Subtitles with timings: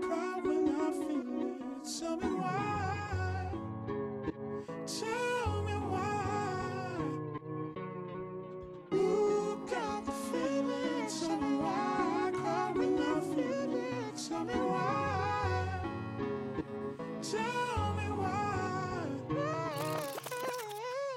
[2.01, 3.53] Tell me why.
[4.87, 6.99] Tell me why.
[9.71, 10.13] Got the.
[11.21, 11.73] Tell me why
[12.27, 13.73] I cry when I feel.
[14.29, 15.81] Tell me why.
[17.23, 19.09] Tell me why.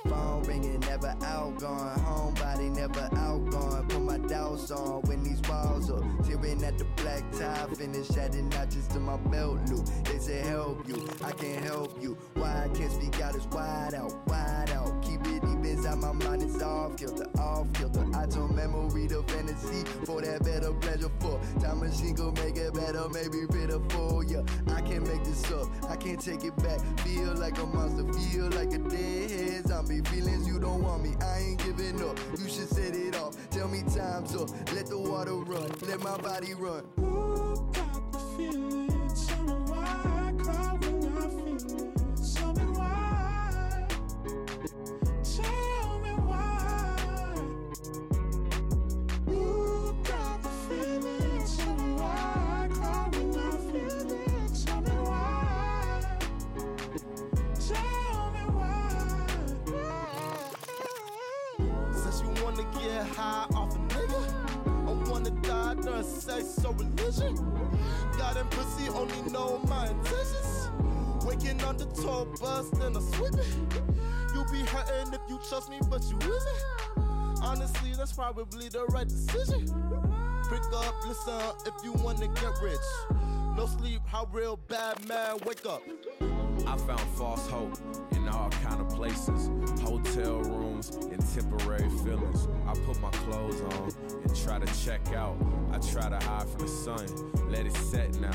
[0.10, 2.00] Phone ringing, never outgoing.
[2.06, 3.88] Homebody never outgoing.
[3.88, 5.02] Put my doubts on
[6.52, 6.53] up.
[6.64, 9.86] At the black tie, finish adding notches to my belt loop.
[10.06, 12.18] They say help you, I can't help you.
[12.36, 15.04] Why I can't speak out is wide out, wide out.
[15.04, 18.06] Keep it deep inside my mind, it's off kilter, off kilter.
[18.16, 21.12] I turn memory to fantasy for that better pleasure.
[21.20, 24.24] For time machine go make it better, maybe pitiful.
[24.24, 26.80] Yeah, I can't make this up, I can't take it back.
[27.02, 30.02] Feel like a monster, feel like a deadhead zombie.
[30.06, 32.18] Feelings you don't want me, I ain't giving up.
[32.40, 33.36] You should set it off.
[33.50, 36.84] Tell me time's up, let the water run, let my body run.
[36.98, 38.83] Who got the feeling?
[68.94, 70.70] Only know my intentions.
[71.26, 73.48] Waking on the tour bus, then I sweep it.
[74.34, 77.42] You be hurting if you trust me, but you isn't.
[77.42, 79.66] Honestly, that's probably the right decision.
[80.50, 82.78] Pick up, listen if you wanna get rich.
[83.56, 85.82] No sleep, how real bad man wake up.
[86.66, 87.78] I found false hope
[88.12, 89.50] in all kind of places,
[89.82, 92.48] hotel rooms and temporary feelings.
[92.68, 93.92] I put my clothes on
[94.24, 95.36] and try to check out.
[95.72, 97.06] I try to hide from the sun,
[97.50, 98.32] let it set now.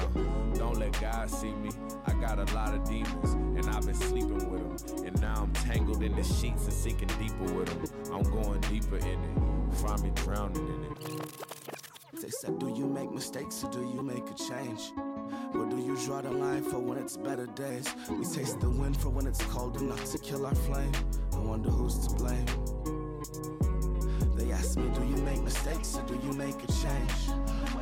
[0.54, 1.70] Don't let God see me.
[2.06, 5.06] I got a lot of demons and I've been sleeping with them.
[5.06, 8.14] And now I'm tangled in the sheets and sinking deeper with them.
[8.14, 9.74] I'm going deeper in it.
[9.76, 10.88] Find me drowning in it.
[12.20, 14.92] They said, Do you make mistakes or do you make a change?
[15.52, 17.94] Where do you draw the line for when it's better days?
[18.10, 20.92] We taste the wind for when it's cold enough to kill our flame.
[21.32, 22.46] I wonder who's to blame.
[24.36, 27.18] They ask me, Do you make mistakes or do you make a change?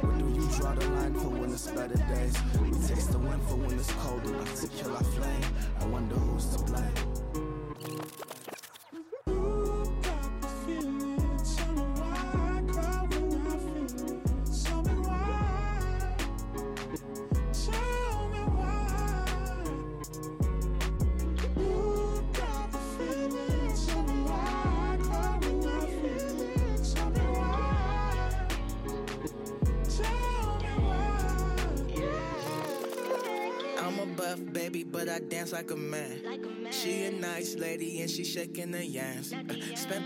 [0.00, 2.36] Where do you draw the line for when it's better days?
[2.62, 5.44] We taste the wind for when it's cold enough to kill our flame.
[5.80, 7.55] I wonder who's to blame.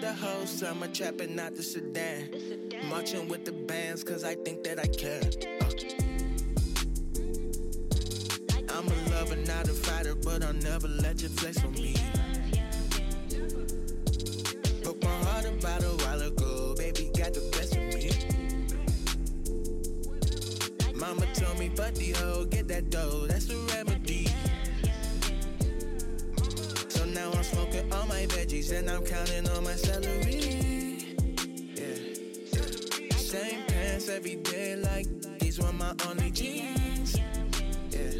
[0.00, 2.30] The whole summer trapping out the sedan.
[2.88, 5.22] Marching with the bands cause I think that I can.
[5.60, 5.70] Uh.
[8.72, 11.94] I'm a lover, not a fighter, but I'll never let you flex on me.
[14.82, 18.10] Broke my heart about a while ago, baby got the best of me.
[20.94, 23.26] Mama told me, fuck the hoe, get that dough,
[28.20, 31.16] my veggies and I'm counting on my celery.
[31.74, 31.94] Yeah.
[33.16, 35.06] Same pants every day, like
[35.38, 37.16] these were my only jeans.
[37.90, 38.12] Yeah,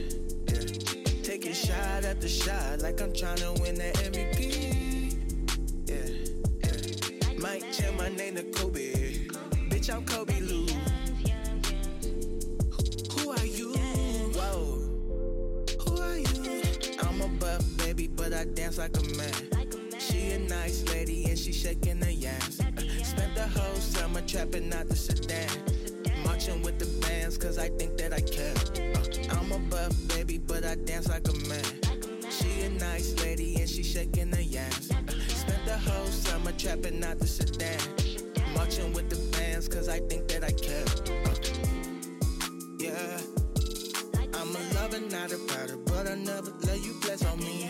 [0.48, 1.22] yeah.
[1.22, 5.18] Taking shot after shot, like I'm trying to win the MVP.
[5.90, 6.08] Yeah,
[6.64, 7.38] yeah.
[7.38, 9.26] Might change my name to Kobe.
[9.68, 10.66] Bitch, I'm Kobe Lou.
[13.16, 13.74] Who are you?
[15.84, 16.62] Who are you?
[17.02, 19.59] I'm a buff baby, but I dance like a man.
[20.60, 22.60] Nice lady and she shaking her yams.
[22.60, 25.48] Uh, spent the whole summer trapping out the sedan.
[26.22, 28.52] Marching with the bands cause I think that I care.
[28.92, 31.64] Uh, I'm a buff baby, but I dance like a man.
[32.30, 34.90] She a nice lady and she shaking her yams.
[34.90, 37.80] Uh, spent the whole summer trapping out the sedan.
[38.54, 40.84] Marching with the bands cause I think that I care.
[41.24, 41.36] Uh,
[42.78, 43.18] yeah.
[44.38, 47.69] I'm a lover, not a fighter, but I never let you flex on me.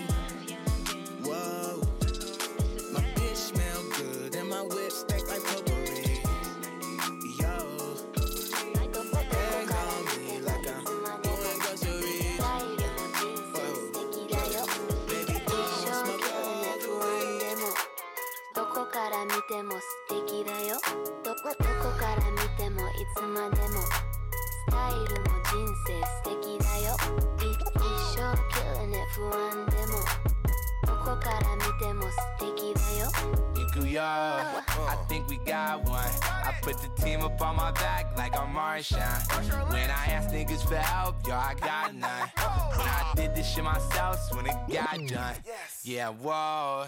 [33.90, 34.02] Ikuyo,
[34.88, 36.04] I think we got one.
[36.22, 39.72] I put the team up on my back like I'm Marshawn.
[39.72, 42.30] When I ask niggas for help, yo, I got none.
[42.76, 45.34] When I did this shit myself, when it got done.
[45.82, 46.86] Yeah, whoa.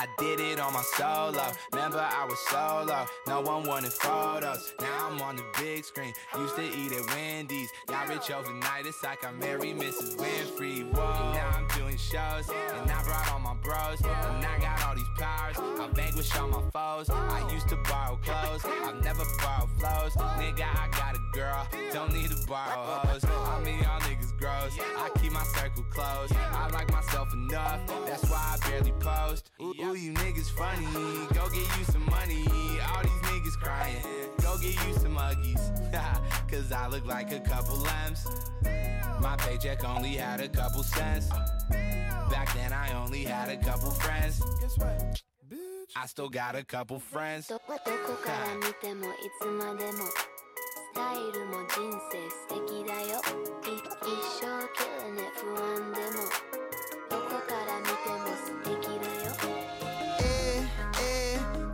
[0.00, 1.44] I did it on my solo.
[1.72, 3.04] Remember, I was solo.
[3.26, 4.72] No one wanted photos.
[4.80, 6.14] Now I'm on the big screen.
[6.38, 7.68] Used to eat at Wendy's.
[7.86, 8.86] Got rich overnight.
[8.86, 10.16] It's like I married Mrs.
[10.16, 10.90] Winfrey.
[10.90, 11.32] Whoa.
[11.34, 12.48] Now I'm doing shows.
[12.48, 14.00] And I brought all my bros.
[14.00, 15.58] And I got all these powers.
[15.58, 17.10] I vanquish all my foes.
[17.10, 18.64] I used to borrow clothes.
[18.64, 20.14] I've never borrowed flows.
[20.40, 21.68] Nigga, I got a girl.
[21.92, 23.22] Don't need to borrow hoes.
[23.26, 24.72] I mean, y'all niggas gross.
[24.96, 26.32] I keep my circle closed.
[26.32, 27.80] I like myself enough.
[28.06, 28.29] That's
[28.79, 29.51] why I barely post.
[29.61, 30.85] Ooh, ooh, you niggas funny.
[31.33, 32.45] Go get you some money.
[32.89, 34.01] All these niggas crying.
[34.41, 35.61] Go get you some Uggies.
[36.49, 38.25] Cause I look like a couple lambs.
[39.21, 41.29] My paycheck only had a couple cents.
[42.29, 44.41] Back then I only had a couple friends.
[45.95, 47.47] I still got a couple friends.
[47.47, 47.69] どどこ
[48.23, 53.21] から見てもいつまでもスタイルも人生素敵だよ
[53.63, 56.48] い一生 killing it 不安でも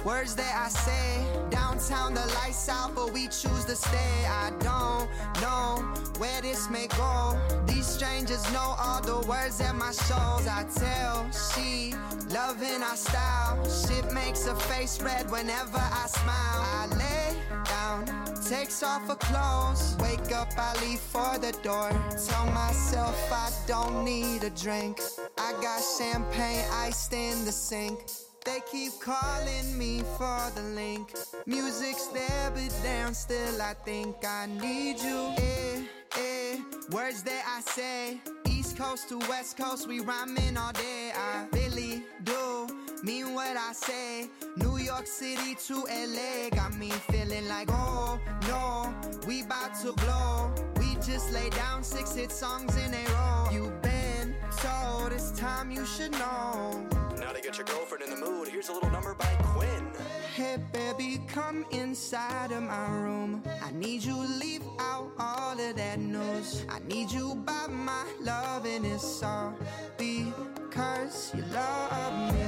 [0.06, 1.26] Words that I say.
[1.50, 4.14] Downtown, the lights out, but we choose to stay.
[4.24, 5.08] I don't
[5.42, 5.82] know
[6.18, 7.36] where this may go.
[7.66, 10.46] These strangers know all the words at my shows.
[10.46, 11.92] I tell she
[12.30, 13.58] loving our style.
[13.68, 16.60] Shit makes her face red whenever I smile.
[16.78, 17.28] I lay
[17.64, 18.06] down,
[18.48, 19.96] takes off her clothes.
[19.98, 21.90] Wake up, I leave for the door.
[22.28, 25.00] Tell myself I don't need a drink.
[25.36, 27.98] I got champagne iced in the sink.
[28.46, 31.12] They keep calling me for the link.
[31.46, 35.34] Music's there, but down still I think I need you.
[35.36, 35.82] Eh,
[36.16, 36.58] eh,
[36.92, 38.20] words that I say.
[38.48, 41.10] East Coast to West Coast, we rhyming all day.
[41.12, 42.68] I really do
[43.02, 44.30] mean what I say.
[44.56, 48.94] New York City to LA got me feeling like, oh no,
[49.26, 50.54] we about to blow.
[50.78, 53.48] We just lay down six hit songs in a row.
[53.50, 57.05] You've been told it's time you should know.
[57.20, 59.90] Now to get your girlfriend in the mood, here's a little number by Quinn.
[60.34, 63.42] Hey baby, come inside of my room.
[63.62, 66.64] I need you to leave out all of that noise.
[66.68, 69.54] I need you by my love, and it's all
[69.96, 72.44] because you love me.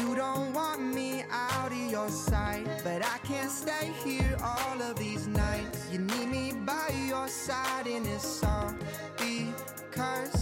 [0.00, 4.96] You don't want me out of your sight, but I can't stay here all of
[4.96, 5.88] these nights.
[5.90, 8.74] You need me by your side, and it's all
[9.18, 10.35] because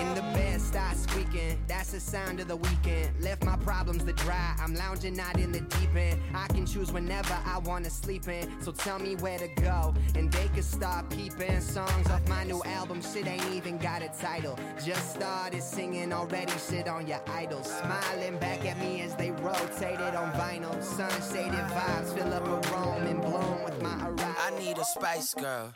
[0.00, 1.58] In the bed, start squeaking.
[1.68, 3.10] That's the sound of the weekend.
[3.20, 4.56] Left my problems to dry.
[4.58, 6.18] I'm lounging out in the deep end.
[6.34, 8.48] I can choose whenever I wanna sleep in.
[8.62, 11.60] So tell me where to go, and they can start peeping.
[11.60, 14.58] Songs off my new album, shit ain't even got a title.
[14.82, 17.66] Just started singing already, shit on your idols.
[17.66, 20.82] Smiling back at me as they rotated on vinyl.
[20.82, 24.34] Sun shaded vibes fill up a room and bloom with my arrival.
[24.40, 25.74] I need a spice girl.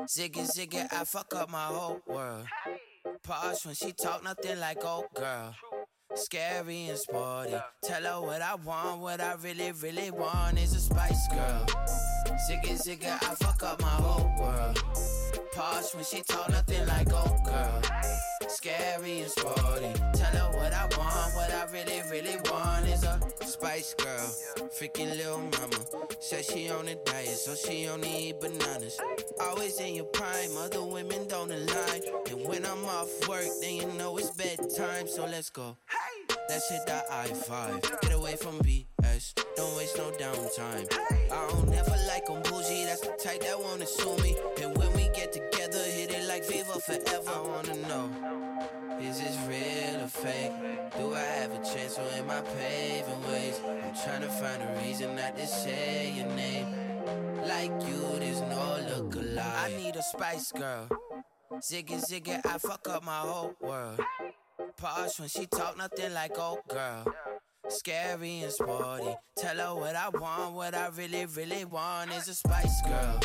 [0.00, 2.46] Ziggy ziggy, I fuck up my whole world.
[3.24, 5.54] Pause when she talk nothing like old girl.
[6.14, 7.56] Scary and sporty.
[7.82, 11.66] Tell her what I want, what I really, really want is a spice girl.
[12.46, 14.78] Sick and ziggy, I fuck up my whole world.
[15.54, 17.80] Pause when she talk nothing like old girl.
[18.48, 19.92] Scary and sporty.
[20.14, 24.68] Tell her what I want, what I really, really want is a spice girl.
[24.78, 25.80] Freaking little mama.
[26.20, 28.98] Said she on a diet, so she only eat bananas.
[29.40, 32.02] Always in your prime, other women don't align.
[32.30, 35.76] And when I'm off work, then you know it's bedtime, so let's go.
[36.48, 38.00] Let's hit that I 5.
[38.02, 39.34] Get away from BS.
[39.56, 40.86] Don't waste no downtime.
[41.32, 42.84] I don't never like 'em bougie.
[42.84, 44.36] That's the type that wanna sue me.
[46.84, 47.30] Forever.
[47.34, 48.10] I wanna know.
[49.00, 50.52] Is this real or fake?
[50.96, 53.60] Do I have a chance or am I paving ways?
[53.66, 56.66] I'm trying to find a reason not to say your name.
[57.46, 59.44] Like you, there's no look alike.
[59.44, 60.88] I need a spice girl.
[61.54, 64.00] Ziggy ziggy, I fuck up my whole world.
[64.76, 67.04] Pause when she talk nothing like old girl.
[67.68, 69.14] Scary and sporty.
[69.38, 73.20] Tell her what I want, what I really, really want is a spice girl.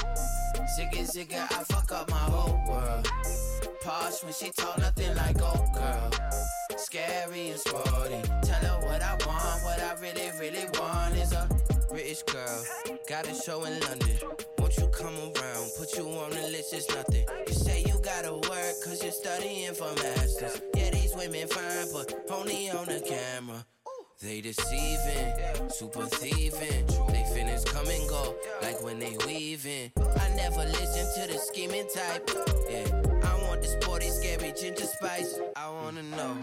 [0.78, 3.49] Ziggy ziggy, I fuck up my whole world.
[3.82, 6.12] Pause when she talk nothing like old girl.
[6.78, 8.22] Scary and sporty.
[8.44, 11.48] Tell her what I want, what I really, really want is a
[11.90, 12.64] British girl.
[13.08, 14.18] Got a show in London.
[14.58, 15.70] Won't you come around?
[15.78, 17.26] Put you on the list, it's nothing.
[17.48, 20.62] You say you gotta work, cause you're studying for masters.
[20.76, 23.66] Yeah, these women fine, but only on the camera.
[24.22, 26.86] They deceiving, super thieving.
[27.08, 29.94] They finish come and go, like when they weaving.
[29.98, 32.30] I never listen to the scheming type.
[32.70, 33.09] Yeah,
[35.56, 36.38] I wanna know,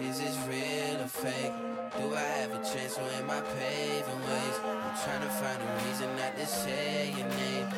[0.00, 1.52] is this real or fake?
[1.98, 4.56] Do I have a chance or am I paving ways?
[4.64, 7.68] I'm trying to find a reason not to say your name.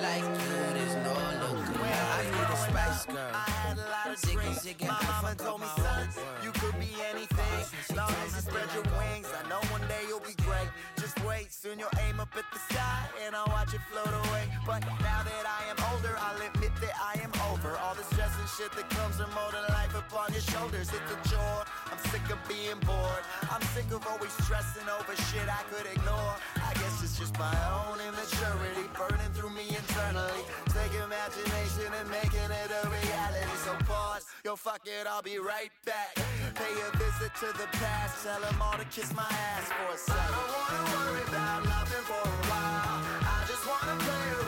[0.00, 2.18] Like you, there's no looking back.
[2.18, 3.30] I need a spice girl.
[3.32, 4.64] I had a lot of dreams.
[4.82, 6.08] My mama told me, son,
[6.42, 7.96] you could be anything.
[7.96, 10.68] Long as you spread your wings, I know one day you'll be great.
[11.00, 14.44] Just wait, soon you'll aim up at the sky and I'll watch it float away.
[14.66, 18.13] But now that I am older, I'll admit that I am over all and
[18.56, 20.86] shit that comes from molding life upon your shoulders.
[20.86, 21.64] It's a chore.
[21.90, 23.24] I'm sick of being bored.
[23.50, 26.34] I'm sick of always stressing over shit I could ignore.
[26.62, 30.42] I guess it's just my own immaturity burning through me internally.
[30.70, 33.54] Take imagination and making it a reality.
[33.66, 36.14] So pause, yo, fuck it, I'll be right back.
[36.14, 39.98] Pay a visit to the past, tell them all to kiss my ass for a
[39.98, 40.22] second.
[40.22, 43.02] I don't wanna worry about nothing for a while.
[43.26, 44.43] I just wanna play around,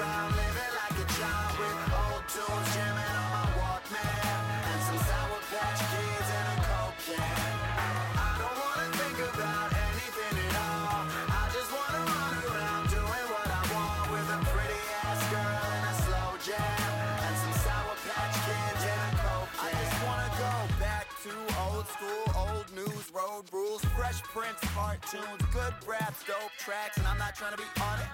[24.37, 28.09] fresh prints, cartoons, good raps, dope tracks, and I'm not trying to be on it.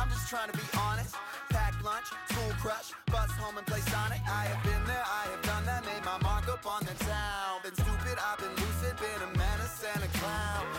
[0.00, 1.14] I'm just trying to be honest.
[1.50, 4.20] Pack lunch, school crush, bus home and play Sonic.
[4.26, 7.60] I have been there, I have done that, made my mark up on the town.
[7.62, 9.36] Been stupid, I've been lucid, been a
[9.94, 10.75] and a clown.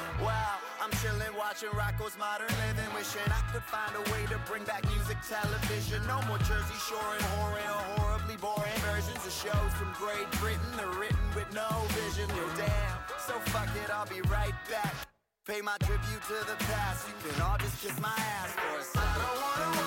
[1.07, 5.15] Chilling, watching Rocko's Modern Living, wishing I could find a way to bring back music
[5.23, 6.05] television.
[6.05, 10.67] No more Jersey Shore and horror or horribly boring versions of shows from Great Britain.
[10.75, 12.27] They're written with no vision.
[12.35, 12.99] Yo, damn.
[13.23, 14.93] So fuck it, I'll be right back.
[15.47, 17.07] Pay my tribute to the past.
[17.07, 19.07] You can all just kiss my ass for a second.
[19.07, 19.86] I don't wanna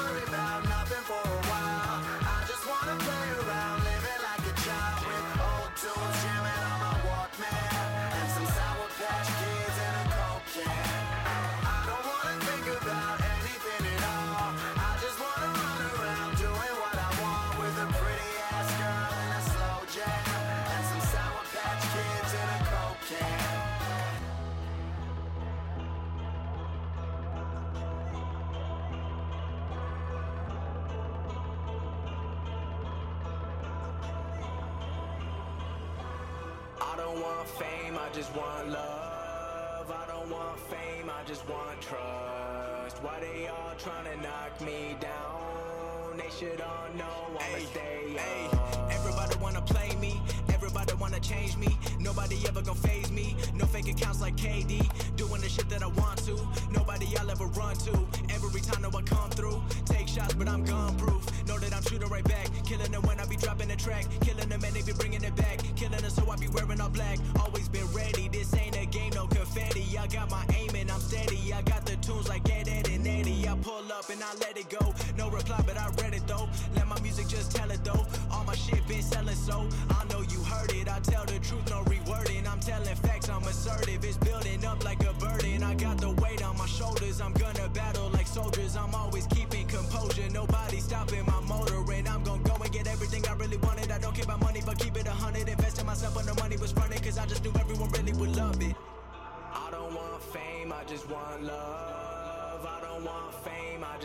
[37.13, 39.91] don't want fame, I just want love.
[39.91, 43.03] I don't want fame, I just want trust.
[43.03, 46.17] Why they all trying to knock me down?
[46.17, 48.17] They should all know I'ma stay
[48.53, 48.93] up.
[48.93, 50.21] Everybody wanna play me,
[50.53, 51.77] everybody wanna change me.
[51.99, 53.37] Nobody ever gonna phase me.
[53.55, 56.37] No fake accounts like KD, doing the shit that I want to.
[56.71, 57.93] Nobody I'll ever run to.
[58.29, 61.25] Every time that I come through, take shots, but I'm gun proof.
[61.47, 64.49] Know that I'm shooting right back, killing them when I be dropping the track, killing
[64.49, 66.70] them and they be bringing it back, killing them so I be wearing
[67.01, 67.40] black.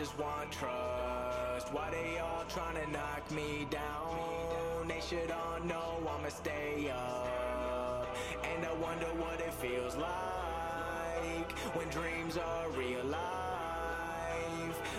[0.06, 1.72] Just want trust.
[1.72, 4.86] Why they all trying to knock me down?
[4.86, 8.14] They should all know I'ma stay up.
[8.44, 13.02] And I wonder what it feels like when dreams are real.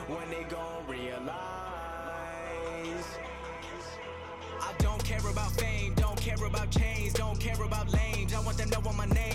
[0.08, 1.28] When they gon' realize.
[4.62, 8.34] I don't care about fame, don't care about chains, don't care about lanes.
[8.34, 9.27] I want them to know my name,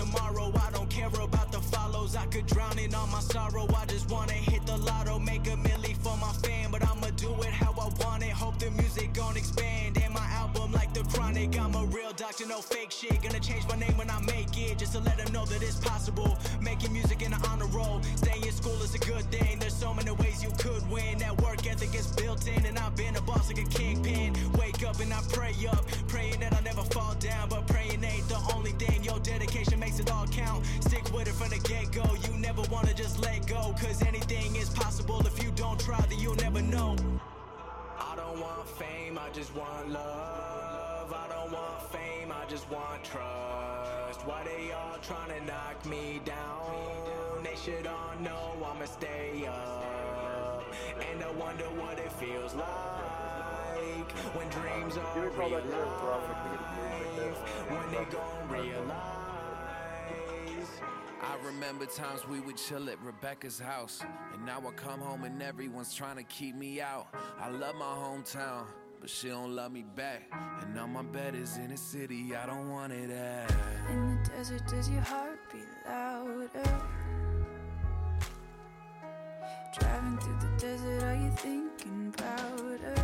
[0.00, 0.50] tomorrow.
[0.66, 3.66] I don't care about the follows, I could drown in all my sorrow.
[3.76, 6.70] I just wanna hit the lotto, make a milli for my fam.
[6.70, 8.30] But I'ma do it how I want it.
[8.30, 9.98] Hope the music gon' expand.
[10.02, 13.22] And my album, like the chronic, I'm a real doctor, no fake shit.
[13.22, 15.80] Gonna change my name when I make it, just to let them know that it's
[15.90, 16.38] possible.
[16.60, 18.00] Making music in an honor roll.
[18.16, 19.58] Staying in school is a good thing.
[19.58, 21.18] There's so many ways you could win.
[21.18, 23.89] That work ethic is built in, and I've been a boss like a kingpin.
[31.40, 32.04] From the get go.
[32.26, 35.20] You never wanna just let go, cause anything is possible.
[35.26, 36.96] If you don't try, then you'll never know.
[37.98, 41.10] I don't want fame, I just want love.
[41.12, 44.20] I don't want fame, I just want trust.
[44.26, 47.42] Why they all trying to knock me down?
[47.42, 50.64] They should all know I'ma stay up.
[51.10, 57.38] And I wonder what it feels like when dreams are real life.
[57.72, 59.19] When they gon' realize.
[61.30, 64.02] I remember times we would chill at Rebecca's house.
[64.34, 67.06] And now I come home and everyone's trying to keep me out.
[67.38, 68.64] I love my hometown,
[69.00, 70.28] but she don't love me back.
[70.60, 73.48] And now my bed is in a city I don't want it at.
[73.90, 76.48] In the desert, does your heart beat louder?
[79.78, 82.94] Driving through the desert, are you thinking prouder?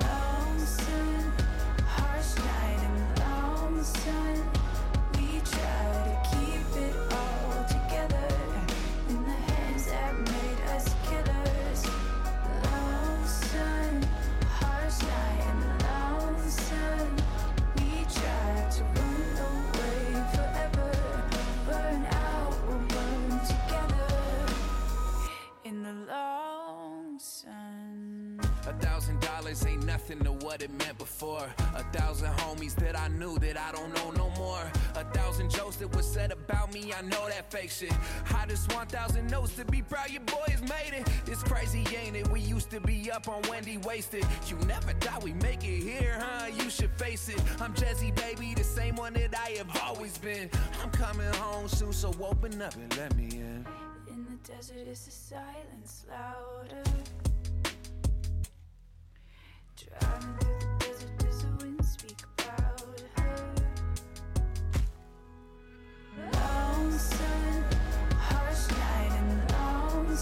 [0.00, 1.32] Long sun,
[1.86, 3.82] harsh night and long
[29.66, 31.46] ain't nothing to what it meant before.
[31.74, 34.70] A thousand homies that I knew that I don't know no more.
[34.98, 37.92] A thousand jokes that was said about me, I know that fake shit.
[38.34, 41.08] I just want thousand notes to be proud your boys made it.
[41.28, 42.26] It's crazy, ain't it?
[42.32, 44.26] We used to be up on Wendy wasted.
[44.48, 46.46] You never thought we make it here, huh?
[46.46, 47.40] You should face it.
[47.60, 50.50] I'm Jesse, baby, the same one that I have always been.
[50.82, 53.64] I'm coming home soon, so open up and let me in.
[54.08, 56.82] In the desert, is the silence louder?
[59.76, 60.57] Driving through
[66.78, 67.64] Long sun,
[68.16, 70.16] harsh night and long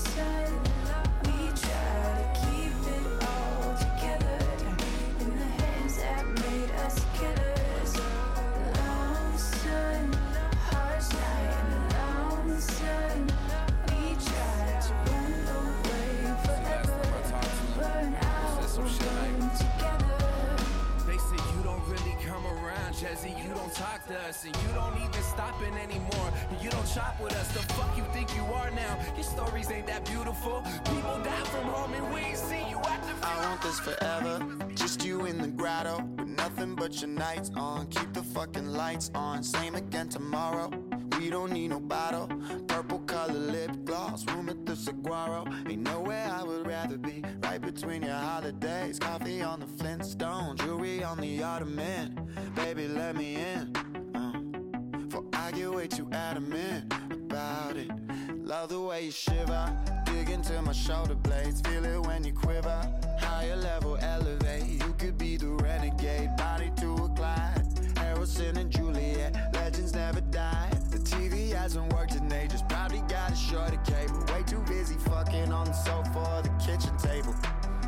[23.17, 23.43] around, Jesse.
[23.43, 26.33] You don't talk to us, and you don't even stop it anymore.
[26.51, 27.49] And you don't shop with us.
[27.49, 28.99] The fuck you think you are now?
[29.15, 30.63] Your stories ain't that beautiful.
[30.85, 34.47] People die from home, and we ain't seen you at the I want this forever.
[34.75, 37.87] Just you in the grotto with nothing but your nights on.
[37.87, 39.43] Keep the fucking lights on.
[39.43, 40.71] Same again tomorrow.
[41.19, 42.29] We don't need no bottle.
[42.69, 44.27] Purple color lip gloss.
[44.27, 45.45] Room at the Saguaro.
[45.69, 47.23] Ain't nowhere I would rather be.
[47.43, 48.99] Right between your holidays.
[48.99, 50.57] Coffee on the Flintstone.
[50.57, 52.29] Jewelry on the Ottoman.
[52.55, 53.75] Baby, let me in.
[54.15, 57.91] Uh, for I get way too adamant about it.
[58.37, 59.77] Love the way you shiver.
[60.05, 61.61] Dig into my shoulder blades.
[61.63, 62.81] Feel it when you quiver.
[63.19, 64.67] Higher level elevate.
[64.67, 66.31] You could be the renegade.
[66.37, 67.67] Body to a glide.
[67.97, 69.53] Harrison and Juliet.
[69.55, 70.76] Legends never die.
[70.97, 72.63] The TV hasn't worked in ages.
[72.71, 74.19] Probably got a shorter cable.
[74.33, 77.35] Way too busy fucking on the sofa or the kitchen table.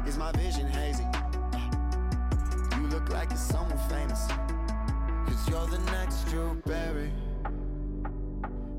[0.07, 1.07] Is my vision hazy?
[2.77, 4.27] You look like you're someone famous.
[5.25, 7.11] Cause you're the next Drew Barry.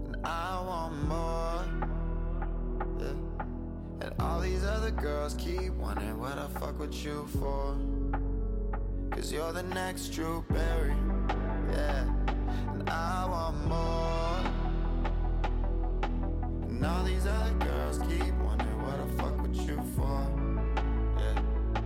[0.05, 1.65] And I want more.
[2.99, 4.05] Yeah.
[4.05, 7.75] And all these other girls keep wondering what I fuck with you for.
[9.09, 10.93] Cause you're the next Drew Barry.
[11.71, 12.08] Yeah.
[16.99, 20.19] All these other girls keep wondering what I fuck with you for.
[21.17, 21.41] Yeah.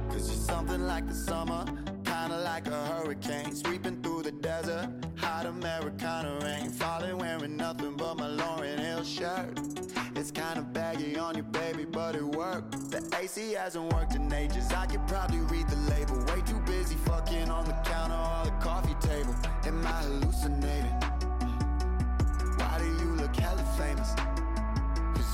[0.10, 1.66] Cause you're something like the summer,
[2.04, 4.90] kinda like a hurricane, sweeping through the desert.
[5.18, 9.60] Hot Americana rain, falling wearing nothing but my Lauryn Hill shirt.
[10.16, 12.90] It's kinda baggy on you, baby, but it worked.
[12.90, 14.72] The AC hasn't worked in ages.
[14.72, 16.18] I could probably read the label.
[16.26, 19.36] Way too busy fucking on the counter or the coffee table.
[19.64, 20.98] Am I hallucinating?
[22.58, 24.16] Why do you look hella famous?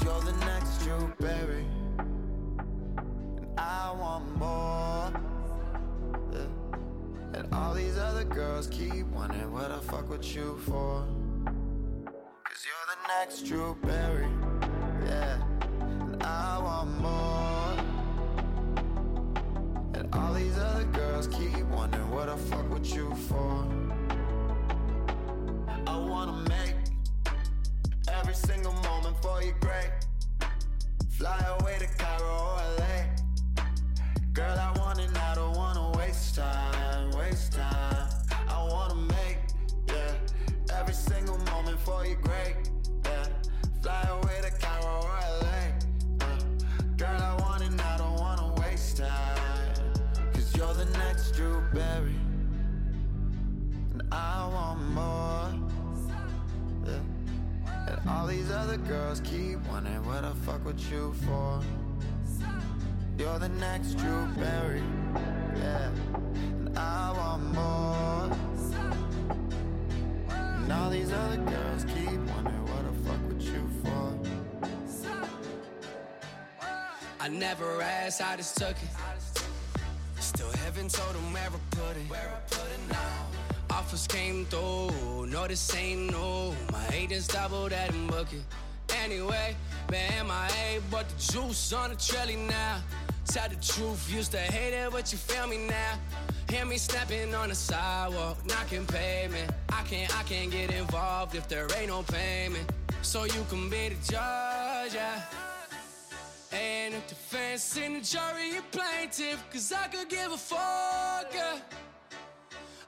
[0.09, 1.65] You're the next Drew Barry.
[1.99, 5.13] And I want more.
[7.35, 11.05] And all these other girls keep wondering what I fuck with you for.
[12.43, 14.27] Cause you're the next Drew Barry.
[15.05, 15.43] Yeah.
[15.79, 17.75] And I want more.
[19.93, 23.67] And all these other girls keep wondering what I fuck with you for.
[25.85, 26.78] I wanna make
[28.19, 29.91] every single moment for you great.
[31.09, 33.63] Fly away to Cairo or LA.
[34.33, 38.09] Girl, I want it, I don't wanna waste time, waste time.
[38.49, 39.37] I wanna make,
[39.87, 42.55] yeah, every single moment for you great.
[43.05, 43.25] Yeah,
[43.81, 44.28] fly away
[58.09, 61.61] All these other girls keep wondering what the fuck with you for.
[63.17, 64.81] You're the next Drew Barry,
[65.55, 65.91] yeah.
[66.33, 68.37] And I want more.
[70.31, 74.13] And all these other girls keep wondering what the fuck with you for.
[77.19, 78.89] I never asked, I just took it.
[80.19, 82.09] Still haven't told them where I put it.
[82.09, 83.38] Where I put it now.
[83.89, 86.53] Offers came through, no, this ain't new.
[86.71, 88.43] My agents doubled that and book it.
[89.03, 89.55] Anyway,
[89.89, 92.83] man, MIA, but the juice on the trelly now.
[93.25, 95.97] Tell the truth, used to hate it, but you feel me now.
[96.51, 99.51] Hear me snapping on the sidewalk, knocking pavement.
[99.69, 102.71] I can't, I can't get involved if there ain't no payment.
[103.01, 105.23] So you can be the judge, yeah.
[106.51, 111.33] And if the fence in the jury, you plaintiff, cause I could give a fuck,
[111.33, 111.57] yeah.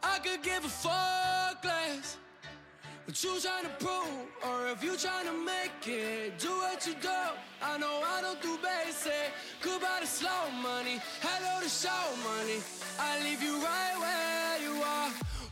[0.03, 2.17] I could give a fuck less.
[3.05, 6.93] What you trying to prove, or if you trying to make it, do what you
[7.01, 7.09] do.
[7.61, 9.31] I know I don't do basic.
[9.61, 11.89] Goodbye to slow money, hello to show
[12.23, 12.59] money.
[12.99, 15.11] I leave you right where you are,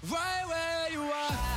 [0.10, 1.49] right where you are.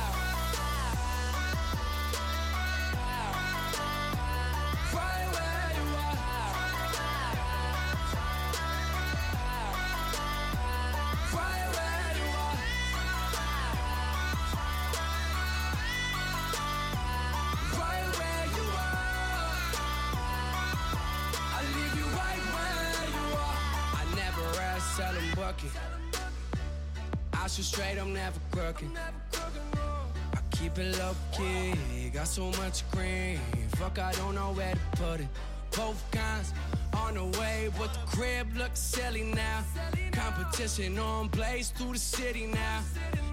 [27.33, 28.89] I shoot straight, I'm never crooked.
[28.95, 33.39] I keep it low key, got so much green.
[33.75, 35.27] Fuck, I don't know where to put it.
[35.75, 36.53] Both kinds
[36.95, 39.63] on the way, but the crib looks silly now.
[40.11, 42.81] Competition on blaze through the city now.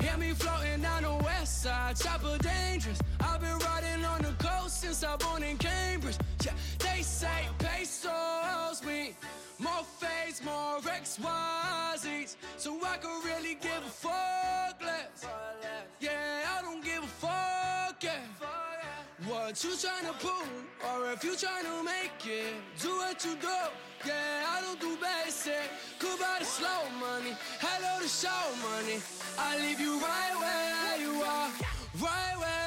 [0.00, 2.98] Hear me floating down the west side, chopper dangerous.
[3.20, 6.16] I've been riding on the coast since I born in Cambridge.
[6.44, 9.14] Yeah, they say pesos mean
[9.60, 12.36] more face, more XYZs.
[12.56, 15.26] So I could really give a fuck less.
[16.00, 18.20] Yeah, I don't give a fuck, yeah.
[19.26, 23.60] What you tryna prove, or if you tryna make it, do what you do.
[24.06, 25.68] Yeah, I don't do basic.
[25.98, 28.98] Goodbye to slow money, hello to show money.
[29.38, 31.50] I leave you right where you are,
[32.00, 32.59] right where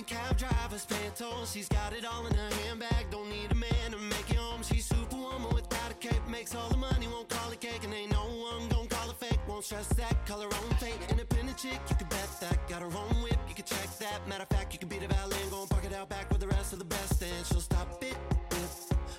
[0.00, 1.44] even cab drivers pay a toll.
[1.44, 4.62] She's got it all in her handbag, don't need a man to make it home.
[4.62, 8.12] She's superwoman without a cape, makes all the money, won't call it cake, and ain't
[8.12, 9.38] no one gon' call it fake.
[9.48, 10.98] Won't stress that, call her own fate.
[11.10, 12.68] Independent chick, you can bet that.
[12.68, 14.26] Got her own whip, you can check that.
[14.28, 16.30] Matter of fact, you can be the valet and go and park it out back
[16.30, 17.22] with the rest of the best.
[17.22, 18.16] And she'll stop it,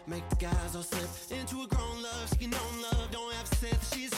[0.08, 2.30] make the guys all slip into a grown love.
[2.30, 4.11] She can own love, don't have to say that she's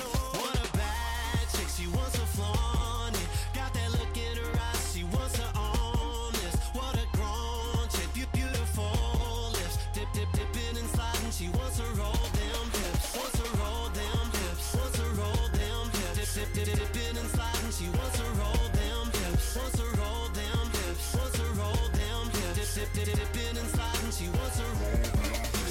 [23.05, 23.19] hips.
[23.19, 23.63] Dip, dip, dip,
[24.03, 24.57] and she wants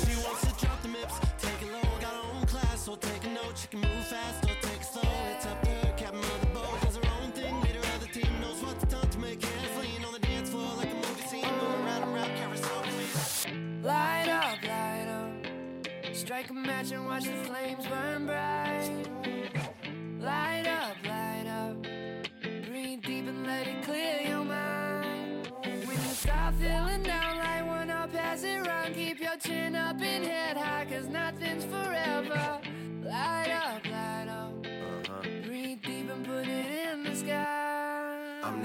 [0.06, 3.24] She wants to drop the hips, take it low, got her own class, so take
[3.24, 3.56] a note.
[3.56, 5.02] She can move fast or take it slow.
[5.34, 6.80] It's up to her, captain of the boat.
[6.82, 7.54] Does her own thing,
[8.12, 9.40] team, knows what to talk to make
[10.04, 11.44] on the dance floor like a movie scene.
[11.44, 11.72] And.
[13.82, 15.30] Light up, light up.
[16.14, 18.90] Strike a match and watch the flames burn bright.
[20.20, 20.81] Light up,
[29.52, 32.61] chin up and head high, cause nothing's forever.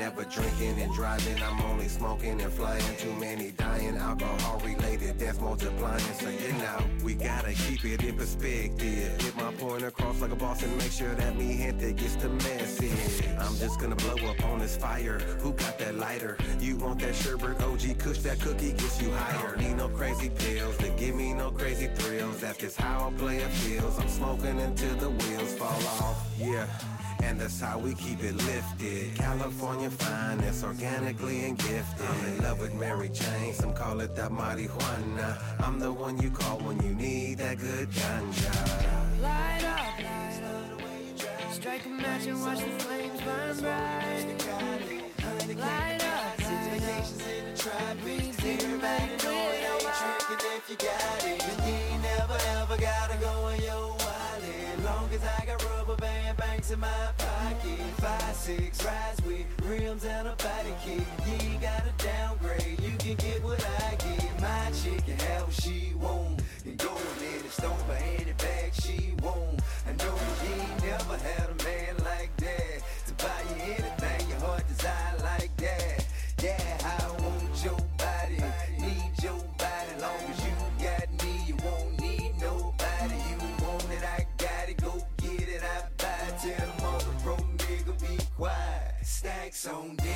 [0.08, 1.38] Never drinking and driving.
[1.44, 2.82] I'm only smoking and flying.
[2.98, 6.00] Too many dying, alcohol related deaths multiplying.
[6.22, 9.18] So you know, we gotta keep it in perspective.
[9.18, 12.30] Get my point across like a boss and make sure that me gente gets the
[12.30, 13.28] message.
[13.38, 15.20] I'm just gonna blow up on this fire.
[15.42, 16.38] Who got that lighter?
[16.62, 18.20] You want that sherbet OG Kush?
[18.20, 19.58] That cookie gets you higher.
[19.58, 22.40] Need no crazy pills to give me no crazy thrills.
[22.40, 24.00] That's just how a player feels.
[24.00, 26.26] I'm smoking until the wheels fall off.
[26.40, 26.66] Yeah.
[27.24, 29.16] And that's how we keep it lifted.
[29.16, 32.06] California finest, organically and gifted.
[32.08, 35.38] I'm in love with Mary Jane, some call it that marijuana.
[35.60, 39.22] I'm the one you call when you need that good ganja.
[39.22, 41.54] Light up, light up.
[41.54, 43.98] Strike a match and watch the flames burn bright.
[45.58, 46.18] Light up, light up.
[48.04, 49.64] Breathe in, back to it.
[50.58, 51.44] if you got it.
[51.44, 54.84] And you ain't never ever gotta go in your wallet.
[54.86, 55.97] Long as I got rubber
[56.72, 57.80] in my pocket.
[57.98, 61.02] Five, six rides with rims and a body kit.
[61.26, 64.42] You ain't gotta downgrade, you can get what I get.
[64.42, 66.42] My chick can have what she want.
[66.66, 69.62] And go in the store for any bag she want.
[69.88, 72.82] I know you ain't never had a man like that.
[73.08, 75.97] To buy you anything your heart desire like that.
[89.68, 90.07] On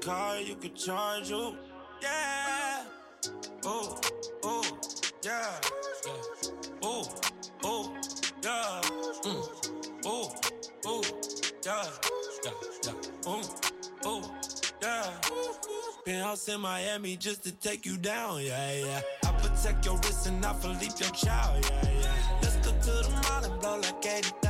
[0.00, 1.54] card, you can charge, oh,
[2.02, 2.84] yeah.
[3.64, 4.00] Oh,
[4.42, 4.78] oh,
[5.22, 5.52] yeah,
[6.06, 6.12] yeah.
[6.82, 7.08] Oh,
[7.64, 7.96] oh,
[8.42, 8.80] yeah.
[9.24, 10.00] Mm.
[10.06, 10.34] Oh,
[10.86, 11.02] oh,
[11.64, 11.84] yeah,
[12.44, 12.52] yeah,
[12.84, 12.92] yeah.
[13.26, 13.42] Oh,
[14.04, 14.34] oh,
[14.82, 15.10] yeah.
[16.06, 19.00] Penthouse in Miami just to take you down, yeah, yeah.
[19.26, 22.38] I protect your wrist and I Philippe your child, yeah, yeah.
[22.42, 24.49] Let's go to the mall and blow like 80,000.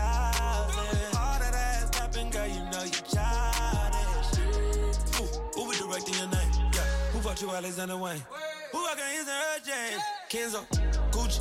[7.31, 8.21] Bought you Alexander Wang?
[8.73, 10.03] Who I can use her James?
[10.29, 10.67] Kenzo,
[11.13, 11.39] Gucci,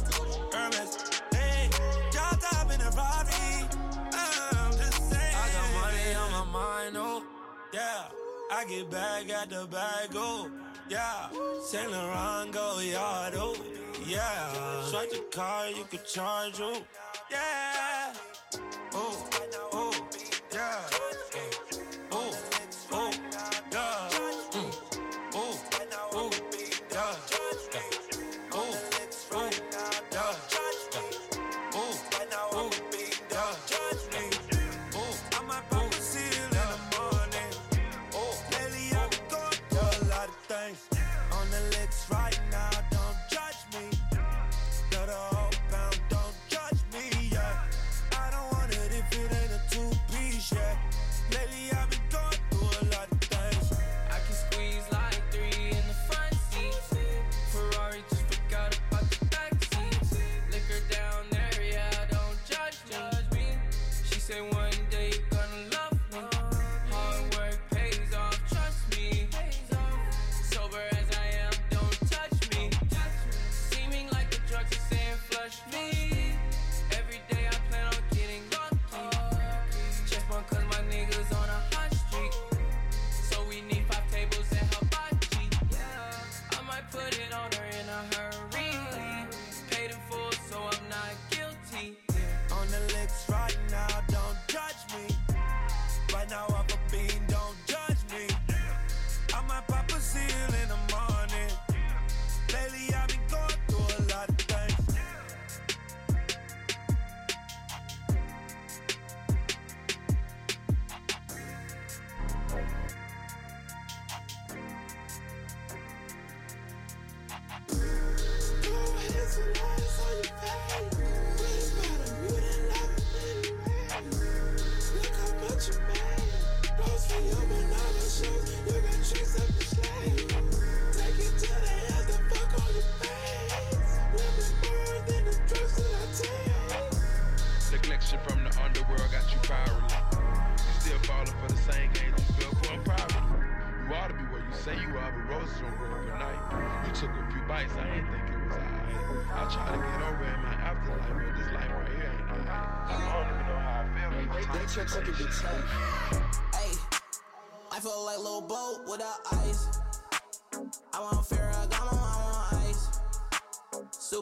[0.54, 1.20] Hermes.
[1.34, 1.68] Hey,
[2.14, 3.66] y'all top in the Ferrari.
[4.14, 5.36] I'm just saying.
[5.36, 7.24] I got money on my mind, oh,
[7.74, 8.04] yeah.
[8.52, 10.52] I get back at the bag, oh,
[10.90, 11.30] yeah.
[11.66, 13.56] Saint Laurent go yard, oh,
[14.06, 14.84] yeah.
[14.84, 16.84] Swipe the car, you can charge, oh,
[17.32, 18.14] yeah.
[18.94, 19.28] Oh,
[19.74, 20.08] oh,
[20.54, 20.82] yeah.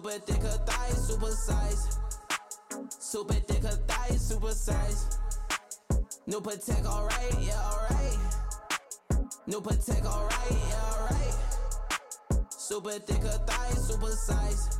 [0.07, 1.99] Super thicker thighs, super size.
[2.87, 5.19] Super thicker thighs, super size.
[6.25, 8.17] New Patek, alright, yeah, alright.
[9.47, 11.35] New Patek, alright, yeah, alright.
[12.49, 14.79] Super thicker thighs, super size.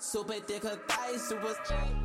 [0.00, 1.54] Super thicker thighs, super.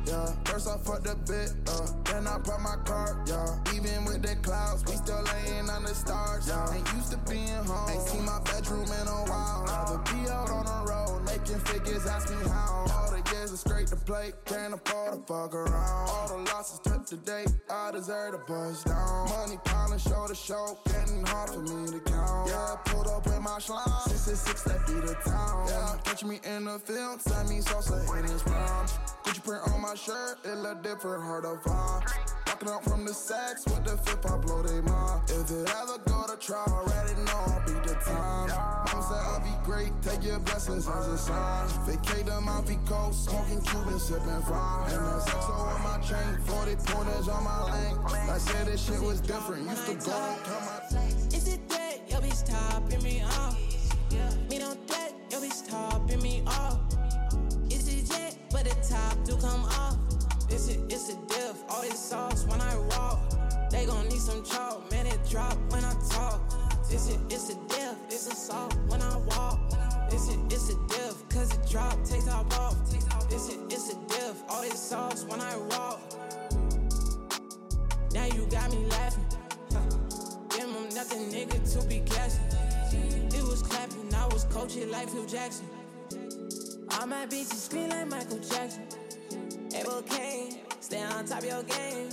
[0.06, 3.74] Yeah, first I fucked the bit, uh, then I brought my car, yeah.
[3.74, 6.72] Even with the clouds, we still laying on the stars, yeah.
[6.72, 9.64] Ain't used to being home, ain't seen my bedroom in a while.
[9.66, 12.86] Rather be out on the road, making figures, ask me how.
[12.94, 16.08] All the years are straight to play, can't afford to fuck around.
[16.08, 19.28] All the losses took the day, I deserve to bust down.
[19.28, 22.48] Money piling show to show, getting hard for me to count.
[22.48, 25.66] Yeah, pulled up with my slime, 666, that be the town.
[25.68, 28.86] Yeah, catch me in the field, send me salsa in his prime.
[29.24, 32.41] Gucci print on my shirt, it look different, hard to find.
[32.62, 35.22] From the sex with the fifth, I blow they mind.
[35.28, 38.50] If it ever go to trial, already know I'll beat the time.
[38.86, 41.68] Mama said I'll be great, take your blessings as a sign.
[41.86, 44.90] Vacate the Mountie Coast, smoking Cuban, sipping fine.
[44.92, 47.98] And the XO on my chain, 40 pointers on my lane.
[48.30, 51.34] I said this shit was different, used to go come out.
[51.34, 53.58] Is it that your bitch topping me off?
[54.48, 56.78] Me don't that your bitch topping me off.
[57.70, 59.96] Is it jet, but the top do come off?
[60.52, 63.20] This it, it's a diff, all this sauce when I walk.
[63.70, 66.42] They gon' need some chalk, man, it drop when I talk.
[66.90, 69.58] This it, it's a diff, it's a salt when I walk.
[70.10, 72.76] This it, it's a diff, cause it drop, takes top off.
[73.30, 76.00] This it, it's a diff, all this sauce when I walk.
[78.12, 79.24] Now you got me laughing.
[80.50, 82.44] Damn, I'm nothing, nigga, to be gassing.
[83.34, 85.64] It was clapping, I was coaching like Phil Jackson.
[86.90, 88.82] All my bitches scream like Michael Jackson.
[89.74, 92.08] Able Kane, stay on top of your game.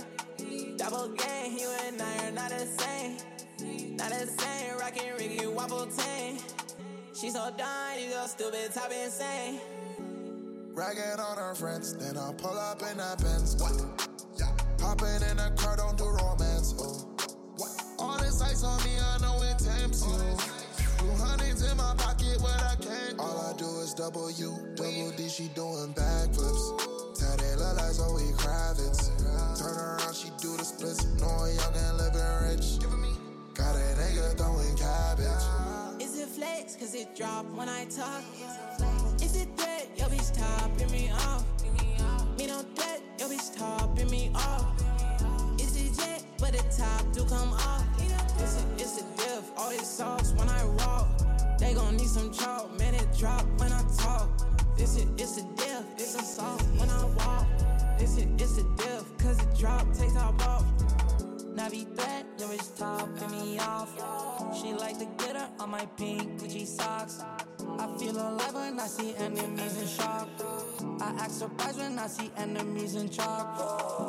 [0.76, 3.16] Double game, you and I are not the same.
[3.96, 6.38] Not the same, rockin' Ricky Wobble Tang.
[7.14, 9.60] She so dumb, you so stupid, top insane.
[10.72, 13.56] Ragging on her friends, then I pull up in that Benz.
[13.56, 13.72] What?
[14.38, 14.56] Yeah.
[14.80, 16.74] Hopping in the car, don't do romance.
[16.78, 17.06] Oh.
[17.56, 17.70] What?
[17.98, 20.96] All this ice on me, I know it tempts you.
[20.98, 23.18] Two hundreds in my pocket, what I can't.
[23.18, 27.09] All I do is double U, double D, she doing backflips.
[27.30, 29.10] Tell that look like Zoe Kravitz.
[29.56, 32.82] Turn around, she do the splits, knowing young and living rich.
[33.54, 36.02] Got a nigga throwing cabbage.
[36.02, 36.74] Is it flex?
[36.74, 38.24] Cause it drop when I talk.
[39.22, 41.44] Is it that your bitch topping me off?
[42.36, 44.74] Me don't that your bitch topping me off.
[45.60, 46.24] Is it jet?
[46.40, 47.86] But the top do come off.
[48.40, 51.06] It's a, it's a diff, all this sauce when I walk.
[51.60, 54.28] They gon' need some chalk, man, it drop when I talk.
[54.76, 56.79] This it, it's a diff, it's a sauce when I walk.
[58.00, 60.64] This it, it's a diff, cause it drop, takes top off.
[61.54, 63.90] Navi threat, your bitch topping me off.
[64.58, 67.20] She like to get her on my pink Gucci socks.
[67.78, 70.28] I feel alive when I see enemies in shock.
[71.02, 74.00] I act surprised when I see enemies in chalk.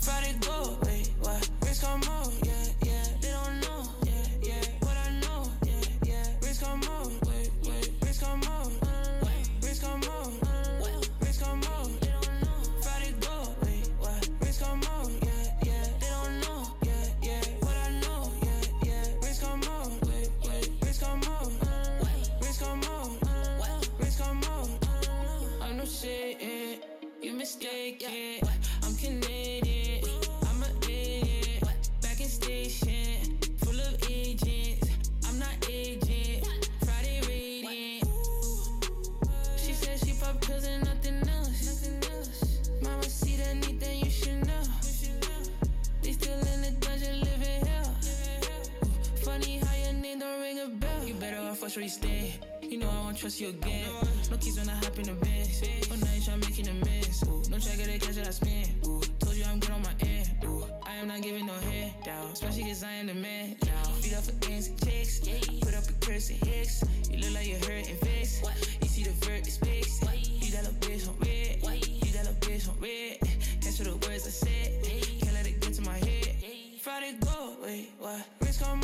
[0.00, 1.48] Friday go, wait, what?
[1.62, 2.00] Risk on
[27.82, 28.48] you mistaken.
[28.84, 30.04] I'm Canadian,
[30.46, 31.90] I'm an idiot.
[32.00, 34.88] Back in station, full of agents.
[35.26, 36.46] I'm not agent.
[36.84, 38.08] Friday radiant.
[39.56, 42.70] She said she pop pills and nothing else.
[42.82, 44.62] Mama see that anything you should know.
[46.02, 47.94] They still in the dungeon living hell.
[49.22, 51.04] Funny how your name don't ring a bell.
[51.04, 52.51] You better off watch where you stay.
[52.72, 53.84] You know I won't trust you again.
[54.30, 55.60] No keys when I hop in the Benz.
[55.92, 57.22] Oh, now you try making a mess.
[57.28, 58.70] Ooh, no check of the cash that I spend.
[58.86, 60.30] Ooh, told you I'm good on my end.
[60.46, 62.32] Ooh, I am not giving no head down.
[62.32, 63.82] Especially cause I am the man now.
[64.00, 65.20] Feet up for ends and chicks.
[65.20, 66.82] Put up a curse and hicks.
[67.10, 68.40] You look like you're hurting fix.
[68.80, 70.04] You see the vert is fixed.
[70.16, 71.60] You that little bitch on red.
[71.76, 73.18] You that little bitch on red.
[73.60, 74.82] Cancel the words I said.
[75.20, 76.36] Can't let it get to my head.
[76.80, 78.26] Friday go, wait, what?
[78.40, 78.80] Risk on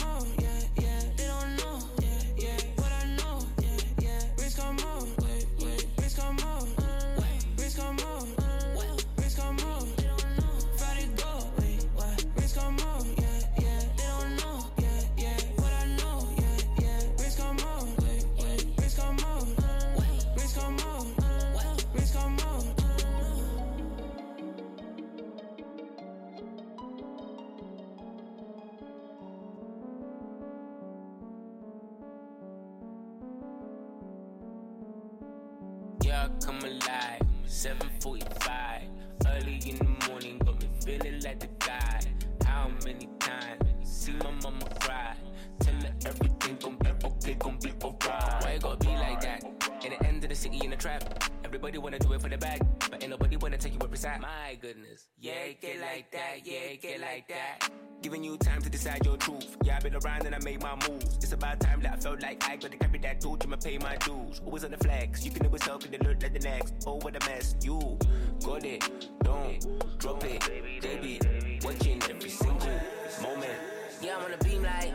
[51.59, 54.21] everybody wanna do it for the bag, but ain't nobody wanna take you up beside.
[54.21, 57.69] My goodness, yeah, get like that, yeah, get like that.
[58.01, 59.57] Giving you time to decide your truth.
[59.65, 61.17] Yeah, I've been around and I made my moves.
[61.17, 63.77] It's about time that I felt like I got to carry that torch and pay
[63.79, 64.41] my dues.
[64.47, 66.75] Always on the flex, you can always help and look like the next.
[66.87, 67.57] Oh, what a mess.
[67.61, 67.99] You
[68.45, 71.19] got it, don't drop it, baby.
[71.65, 72.81] Watching every single
[73.21, 73.59] moment.
[74.01, 74.95] Yeah, I'm on a beam like,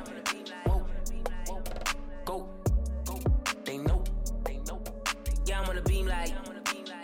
[5.63, 6.33] I'm on a beam like,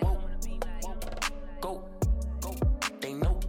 [0.02, 0.22] whoa,
[1.62, 1.86] go,
[3.00, 3.40] they know,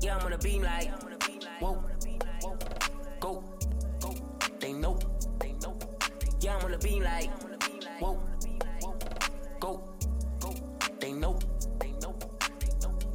[0.00, 0.90] yeah, I'm on a beam like,
[1.60, 1.84] whoa,
[3.20, 3.44] go,
[4.00, 4.14] go,
[4.58, 4.98] they know,
[6.40, 7.30] yeah, I'm on a beam like,
[8.00, 8.18] whoa,
[9.60, 9.84] go,
[10.40, 10.54] go,
[10.98, 11.38] they know,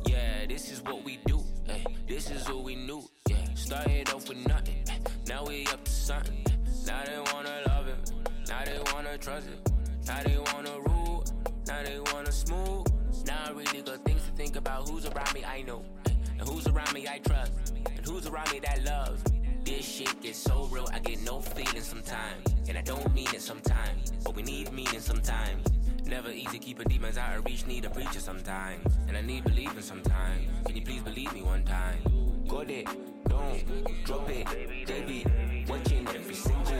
[0.05, 4.30] yeah, this is what we do, eh, this is what we knew, yeah, started off
[4.30, 4.97] with nothing, eh,
[5.28, 6.51] now we up to something, eh,
[6.88, 8.14] now they wanna love it,
[8.47, 9.72] now they wanna trust it,
[10.08, 11.24] now they wanna rule,
[11.68, 12.88] now they wanna smooth,
[13.26, 16.68] now I really got things to think about, who's around me I know, and who's
[16.68, 19.24] around me I trust, and who's around me that loves.
[19.64, 22.54] This shit gets so real, I get no feeling sometimes.
[22.68, 25.66] And I don't mean it sometimes, but we need meaning sometimes.
[26.06, 28.97] Never easy keeping demons out of reach, need a preacher sometimes.
[29.08, 30.47] And I need believing sometimes.
[30.66, 31.97] Can you please believe me one time?
[32.45, 32.88] Got it,
[33.30, 34.47] don't drop it,
[34.86, 35.26] baby.
[35.68, 36.76] Watching every single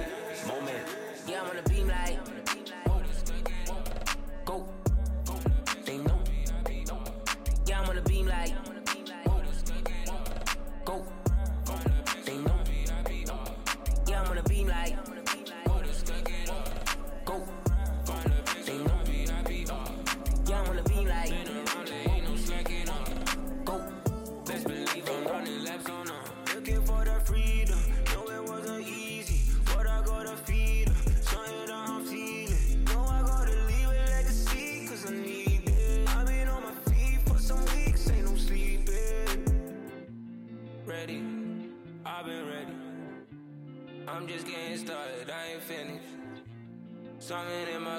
[0.46, 0.88] moment.
[1.26, 2.20] Yeah, I'm on a beam like,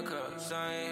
[0.07, 0.84] Something in my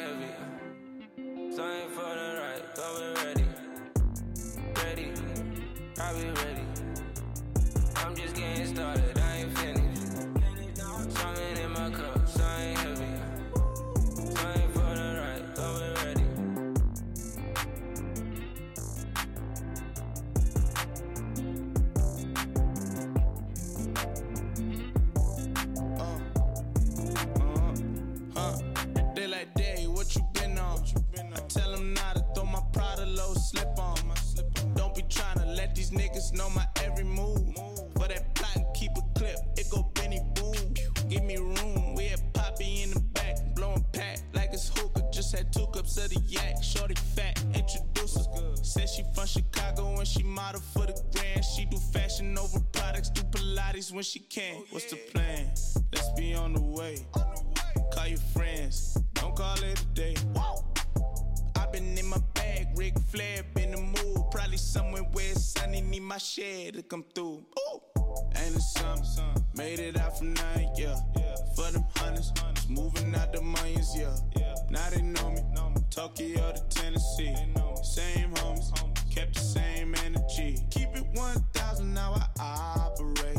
[64.72, 67.44] somewhere where it's sunny need my share to come through.
[67.58, 67.80] Ooh.
[68.36, 69.44] Ain't it something?
[69.54, 70.98] Made it out from nine, yeah.
[71.54, 74.16] For them hundreds, just moving out the millions, yeah.
[74.70, 75.42] Now they know me.
[75.90, 77.34] Tokyo to Tennessee.
[77.82, 78.72] Same homies,
[79.14, 80.64] kept the same energy.
[80.70, 83.36] Keep it 1,000, now I operate.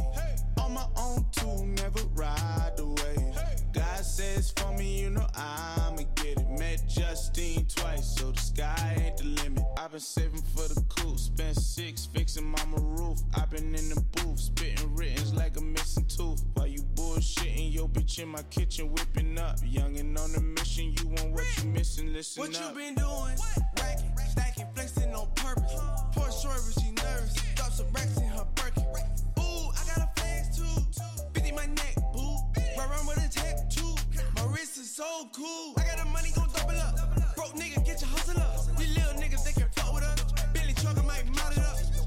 [0.60, 3.36] On my own too, never ride wave.
[3.74, 6.50] God says for me, you know I'ma get it.
[6.60, 9.63] Met Justine twice, so the sky ain't the limit.
[9.84, 13.20] I've been saving for the coupe, spent six fixing mama roof.
[13.36, 16.42] I've been in the booth, spitting writtens like a missing tooth.
[16.54, 19.58] While you bullshitting, your bitch in my kitchen whipping up.
[19.62, 22.70] Young and on a mission, you want what you missing, listen What up.
[22.70, 23.36] you been doing?
[23.78, 25.74] Racking, stacking, flexing on purpose.
[26.16, 27.34] Poor short, but she nervous.
[27.56, 28.84] Drop some racks in her Birkin.
[29.40, 31.04] Ooh, I got a flex too.
[31.34, 32.38] 50 my neck, boo.
[32.78, 33.96] Run run with a tech too.
[34.38, 35.74] My wrist is so cool.
[35.76, 37.36] I got the money, gon' double up.
[37.36, 38.10] Broke nigga, get your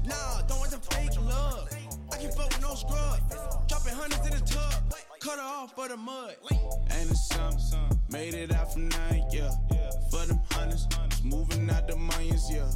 [0.07, 1.69] Nah, don't want the fake love.
[2.11, 3.19] I can fuck with no scrub.
[3.67, 4.93] Dropping hundreds in the tub.
[5.19, 6.35] Cut her off for the mud.
[6.51, 7.99] Ain't it something?
[8.09, 9.51] Made it out from nine, yeah.
[10.09, 10.85] For them hundreds.
[11.09, 12.69] Just moving out the millions, yeah.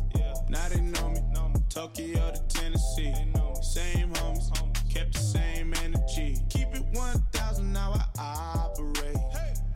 [0.50, 1.22] Now they know me.
[1.70, 3.14] Tokyo to Tennessee.
[3.62, 4.52] Same homies.
[4.94, 6.38] Kept the same energy.
[6.50, 9.16] Keep it 1,000, now I operate.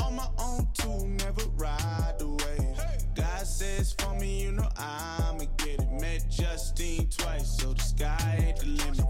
[0.04, 2.76] On my own, too, never ride away.
[3.16, 5.40] God says for me, you know I'm
[6.38, 9.05] Justine twice, so the sky ain't the limit.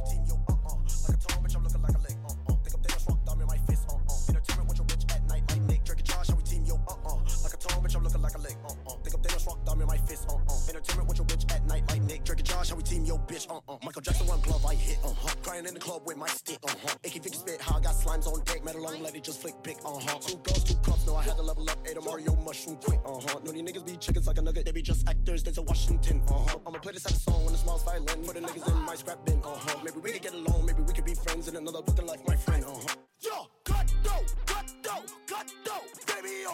[12.37, 13.07] The wave.
[13.07, 13.77] your bitch, uh uh.
[13.83, 15.35] Michael Jackson one glove, I hit, uh huh.
[15.41, 16.95] Crying in the club with my stick, uh huh.
[17.03, 19.77] AK 50 spit, how I got slimes on deck, metal long, it just flick big,
[19.85, 20.19] uh huh.
[20.19, 22.99] Two girls, two cups, no, I had to level up, ate a Mario mushroom quick,
[23.05, 23.39] uh huh.
[23.43, 26.21] No, these niggas be chickens like a nugget, they be just actors, there's a Washington,
[26.27, 26.57] uh huh.
[26.67, 28.95] I'ma play this at a song when the smile's violin, for the niggas in my
[28.95, 29.77] scrap bin, uh huh.
[29.83, 32.35] Maybe we could get along, maybe we could be friends in another fucking life, my
[32.35, 32.95] friend, uh huh.
[33.21, 36.04] Yo, cut dough, cut dough, cut dough.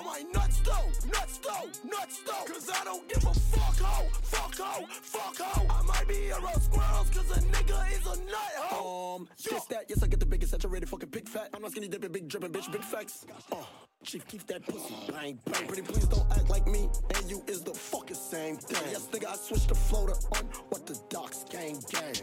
[0.02, 2.52] On my nuts though, nuts though, nuts though.
[2.52, 5.68] Cause I don't give a fuck ho, fuck ho, fuck ho.
[5.70, 9.16] I might be a roast squirrels cause a nigga is a nut ho.
[9.18, 11.49] Um, this that, yes I get the biggest saturated fucking big fat.
[11.54, 13.28] I'm not skinny dipping, big dripping, bitch, big facts.
[13.52, 13.58] Uh,
[14.04, 15.68] chief, keep that pussy bang bang.
[15.68, 18.82] Pretty please don't act like me and you is the fucking same thing.
[18.91, 22.16] Yes nigga, I switched the floater on what the docs gang gang.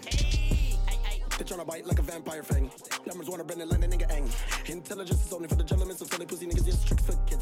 [1.38, 2.68] They tryna bite like a vampire fang.
[3.06, 4.28] Numbers wanna bend and let a nigga ang.
[4.66, 7.37] Intelligence is only for the gentlemen, so silly pussy niggas just tricks for kids.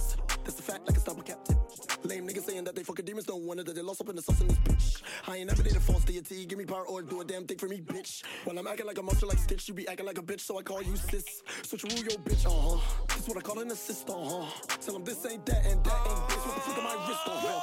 [0.77, 1.57] Fact like a stubble captain.
[2.05, 4.20] Lame niggas saying that they fucking demons don't wonder that they lost up in the
[4.20, 5.03] sauce in this bitch.
[5.27, 6.45] I ain't never did a false deity.
[6.45, 8.22] Give me power or do a damn thing for me, bitch.
[8.45, 10.59] While I'm acting like a monster like Stitch, you be acting like a bitch, so
[10.59, 11.43] I call you sis.
[11.62, 13.05] Switch rule your bitch, uh huh.
[13.09, 14.45] That's what I call an assist, uh huh.
[14.83, 16.45] Tell them this ain't that and that ain't this.
[16.45, 17.61] What the fuck am I wrist, uh huh?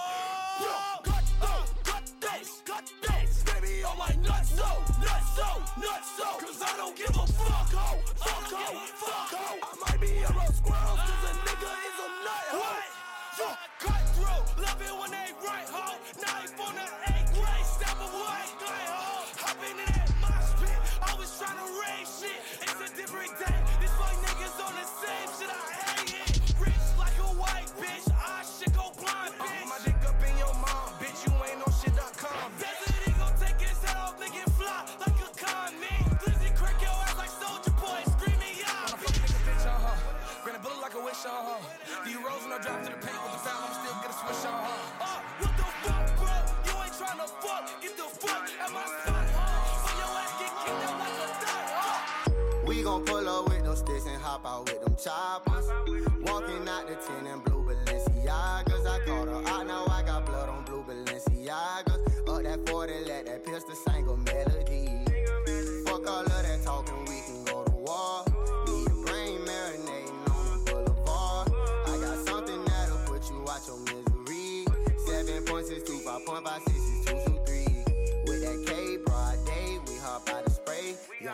[0.63, 3.43] Yo, cut, uh, cut this, cut this.
[3.43, 4.65] Baby on my nuts, so,
[5.05, 6.25] nuts, so, nuts, so.
[6.41, 9.57] Cause I don't give a fuck, ho, fuck, ho, fuck, ho.
[9.61, 10.97] I might be a roast squirrel,
[13.43, 13.92] Yo,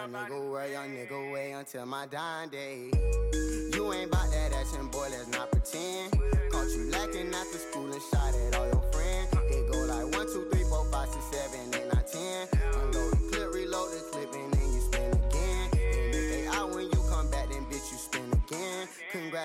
[0.10, 2.92] nigga way, young nigga way until my dying day.
[3.74, 6.12] You ain't bout that action, boy, let's not pretend.
[6.52, 8.79] Caught you lacking after school and shot at all your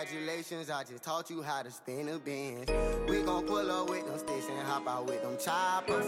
[0.04, 2.66] Congratulations, I just taught you how to spin a bin.
[3.08, 6.04] We gon' pull up with them sticks and hop out with them choppers.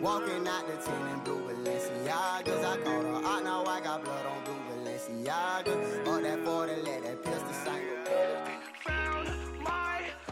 [0.00, 2.64] Walking out the 10 in blue Balenciagas.
[2.64, 6.06] I caught her out, now I got blood on blue Balenciagas.
[6.06, 7.52] All that 40, let that pistol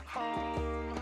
[0.06, 1.00] home.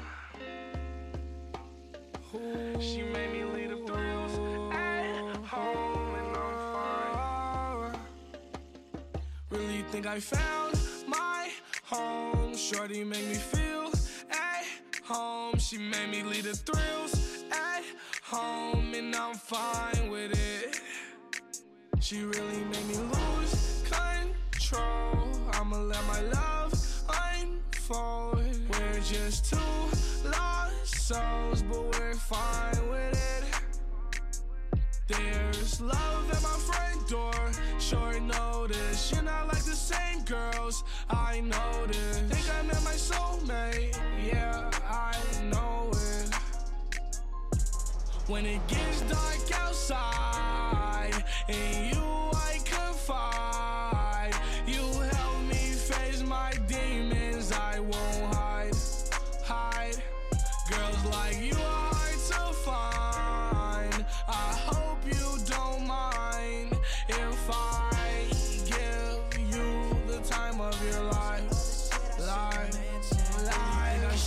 [2.80, 4.32] She made me lead the thrills
[4.72, 8.00] at home, and I'm fine.
[9.50, 10.78] Really think I found
[11.89, 12.55] home.
[12.55, 13.91] Shorty made me feel
[14.30, 14.64] at
[15.05, 15.59] home.
[15.59, 17.82] She made me lead the thrills at
[18.22, 20.80] home, and I'm fine with it.
[22.01, 25.28] She really made me lose control.
[25.53, 26.72] I'ma let my love
[27.32, 28.45] unfold.
[28.70, 33.47] We're just two lost souls, but we're fine with it.
[35.09, 37.32] There's love at my front door.
[37.78, 40.84] Short notice, you're not like the same girls.
[41.09, 42.24] I noticed.
[42.24, 43.96] Think I met my soulmate.
[44.22, 46.34] Yeah, I know it.
[48.26, 52.02] When it gets dark outside, and you
[52.34, 53.57] I confide.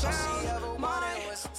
[0.03, 0.87] I found my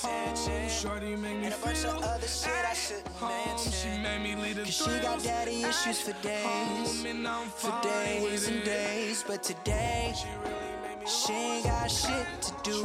[0.02, 0.68] home.
[0.68, 3.58] Shorty make me feel at home.
[3.58, 7.06] She made me lead the Cause she got daddy issues for days,
[7.56, 9.24] for days and days.
[9.26, 10.14] But today,
[11.06, 12.82] she ain't got shit to do.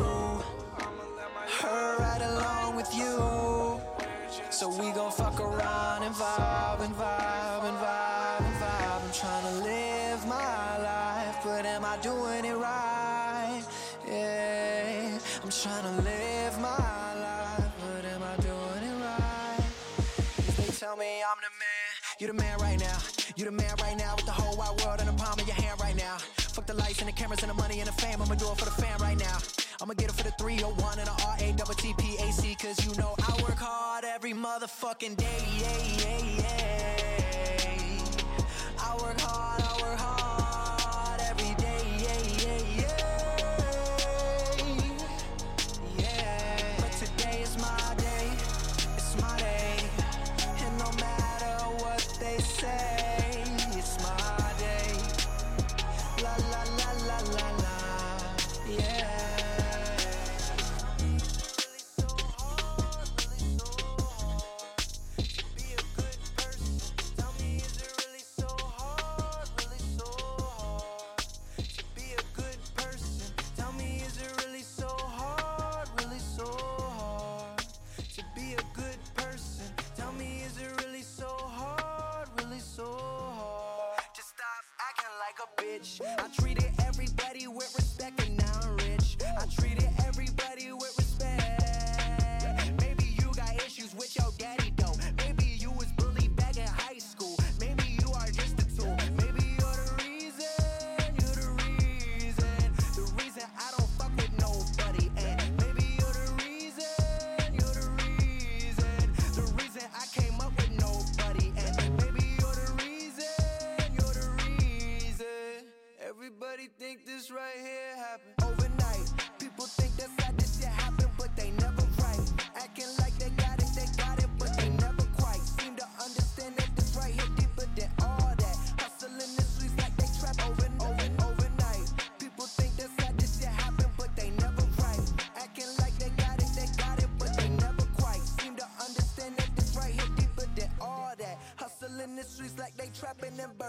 [1.62, 3.82] Her right along with you.
[4.52, 7.37] So we gon' fuck around and vibe and vibe
[15.68, 19.60] Yeah, I'm live my life, but am I doing it right?
[20.56, 21.92] they tell me I'm the man.
[22.20, 22.98] You the man right now.
[23.36, 25.56] You the man right now with the whole wide world in the palm of your
[25.56, 26.18] hand right now.
[26.56, 28.22] Fuck the lights and the cameras and the money and the fame.
[28.22, 29.38] I'ma do it for the fam right now.
[29.82, 33.34] I'ma get it for the 301 and the R-A double T-P-A-C Cause you know I
[33.44, 36.97] work hard every motherfucking day, yeah, yeah, yeah.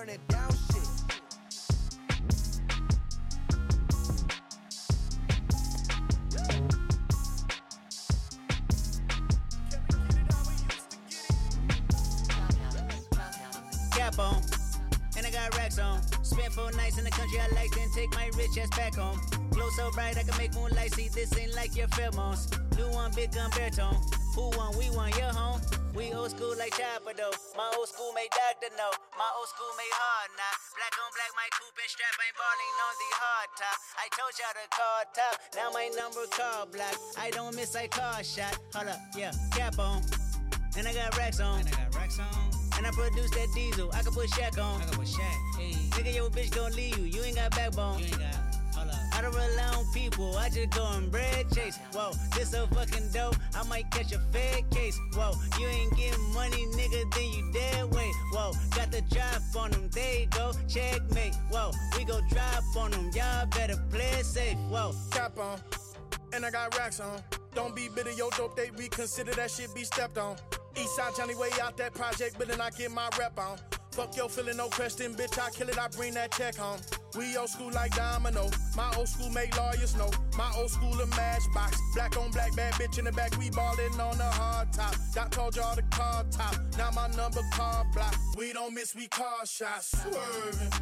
[0.09, 0.89] Trapping and down shit.
[13.93, 14.43] Cap on,
[15.17, 16.03] and I got racks on.
[16.25, 19.21] Spent four nights in the country I like, then take my rich ass back home.
[19.51, 21.09] Glow so bright I can make moonlight see.
[21.09, 22.49] This ain't like your pheromones.
[22.77, 23.97] New one, big gun baritone.
[24.35, 24.77] Who won?
[24.79, 25.11] We won.
[25.19, 25.61] Your home.
[25.95, 27.33] We old school like Chopper though.
[27.57, 28.91] My old school made Doctor know.
[29.39, 30.55] Old school made hard now.
[30.75, 33.79] Black on black, my coupe and strap ain't balling on the hard top.
[33.95, 35.35] I told y'all to call top.
[35.55, 36.99] Now my number call block.
[37.15, 38.59] I don't miss I call shot.
[38.75, 40.03] Hold up, yeah, cap on.
[40.75, 41.61] And I got racks on.
[41.61, 42.51] And I got racks on.
[42.79, 43.95] And I produce that diesel.
[43.95, 44.83] I can put Shaq on.
[44.83, 45.39] I can put Shaq.
[45.55, 45.71] Hey.
[45.95, 47.05] Nigga, your bitch gon' leave you.
[47.07, 48.01] You ain't got backbone.
[48.01, 48.38] You ain't got.
[49.19, 50.37] I don't rely on people.
[50.37, 51.77] I just go and bread chase.
[51.93, 53.35] Whoa, this so fucking dope.
[53.53, 54.97] I might catch a fed case.
[55.13, 58.15] Whoa, you ain't getting money, nigga, then you dead weight.
[58.33, 59.91] Whoa, got the drop on them.
[59.91, 60.53] There go.
[60.69, 61.35] Checkmate.
[61.51, 63.11] Whoa, we go drop on them.
[63.13, 64.57] Y'all better play safe.
[64.71, 64.95] Whoa.
[65.11, 65.59] Cap on,
[66.33, 67.21] and I got racks on.
[67.55, 70.37] Don't be bitter, yo dope, they reconsider that shit be stepped on.
[70.75, 73.59] Eastside Johnny way out that project, but then I get my rep on.
[73.93, 75.39] Fuck yo, feeling no question, bitch.
[75.41, 76.79] I kill it, I bring that check home.
[77.17, 78.49] We old school like Domino.
[78.77, 80.11] My old school make lawyers know.
[80.37, 81.77] My old school a matchbox.
[81.95, 83.37] Black on black, bad bitch in the back.
[83.39, 84.95] We ballin' on the hard top.
[85.15, 86.55] Doc told y'all to car top.
[86.77, 88.15] Now my number car block.
[88.37, 89.89] We don't miss, we car shots.
[89.89, 90.73] Swerving.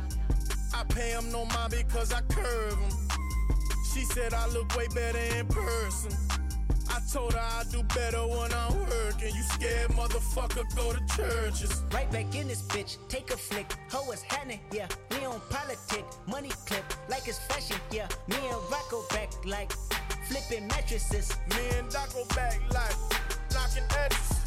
[0.74, 3.05] I pay him no mind because I curve him.
[3.96, 6.12] She said I look way better in person.
[6.90, 9.34] I told her I do better when I'm working.
[9.34, 11.82] You scared motherfucker, go to churches.
[11.94, 13.72] Right back in this bitch, take a flick.
[13.92, 14.86] Ho is happening, yeah.
[15.12, 18.06] We on politic, money clip, like it's fashion, yeah.
[18.28, 19.72] Me and Rocko back like
[20.28, 21.34] flipping mattresses.
[21.48, 22.94] Me and Doc go back like
[23.54, 24.45] knocking edges.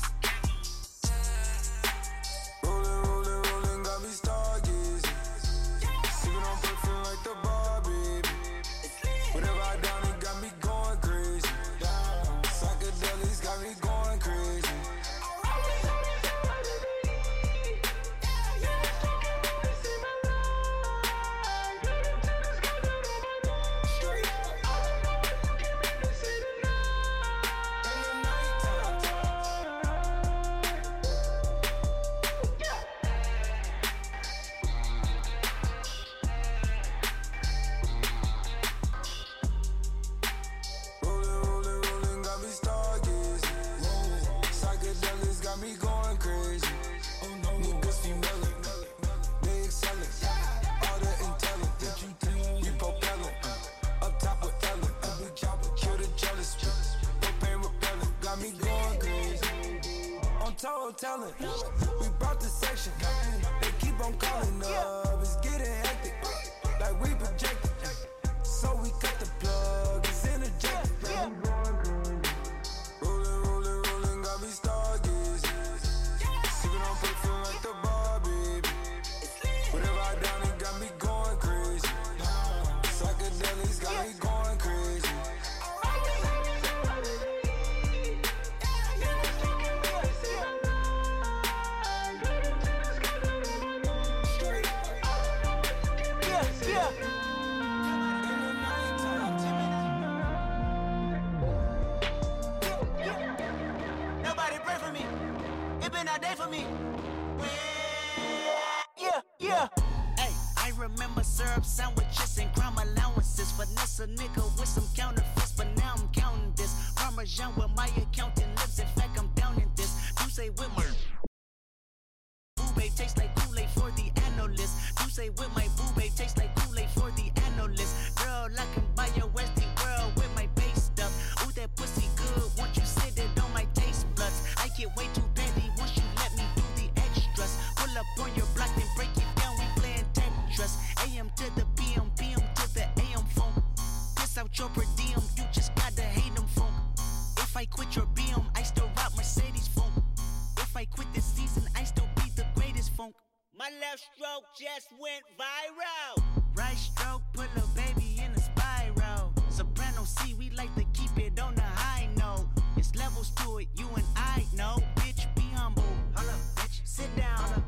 [154.59, 156.21] Just went viral.
[156.53, 159.33] Right stroke put a baby in a spiral.
[159.49, 162.45] Soprano C, we like to keep it on the high note.
[162.75, 164.83] It's levels to it, you and I know.
[164.95, 165.83] Bitch, be humble.
[166.13, 166.81] Hold up, bitch.
[166.83, 167.63] Sit down.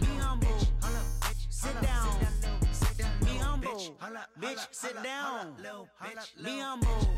[0.00, 0.58] Be humble.
[1.50, 2.20] Sit down.
[3.20, 3.96] Be humble.
[4.42, 5.56] Bitch, sit down.
[6.44, 7.08] Be humble.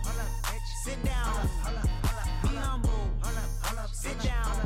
[0.84, 1.49] Sit down.
[2.43, 3.11] Be humble.
[3.93, 4.65] Sit down.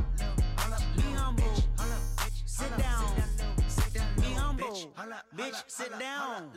[5.70, 6.50] Sit down.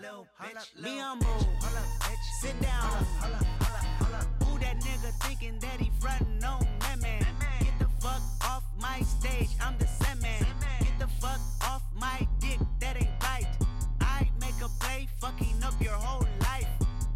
[0.82, 1.48] Be humble.
[2.42, 3.06] Sit down.
[4.44, 7.26] Who that nigga thinking that he frontin' on that man?
[7.60, 10.46] Get the fuck off my stage, I'm the Sandman.
[10.80, 13.48] Get the fuck off my dick, that ain't right.
[14.02, 16.68] I make a play, fucking up your whole life.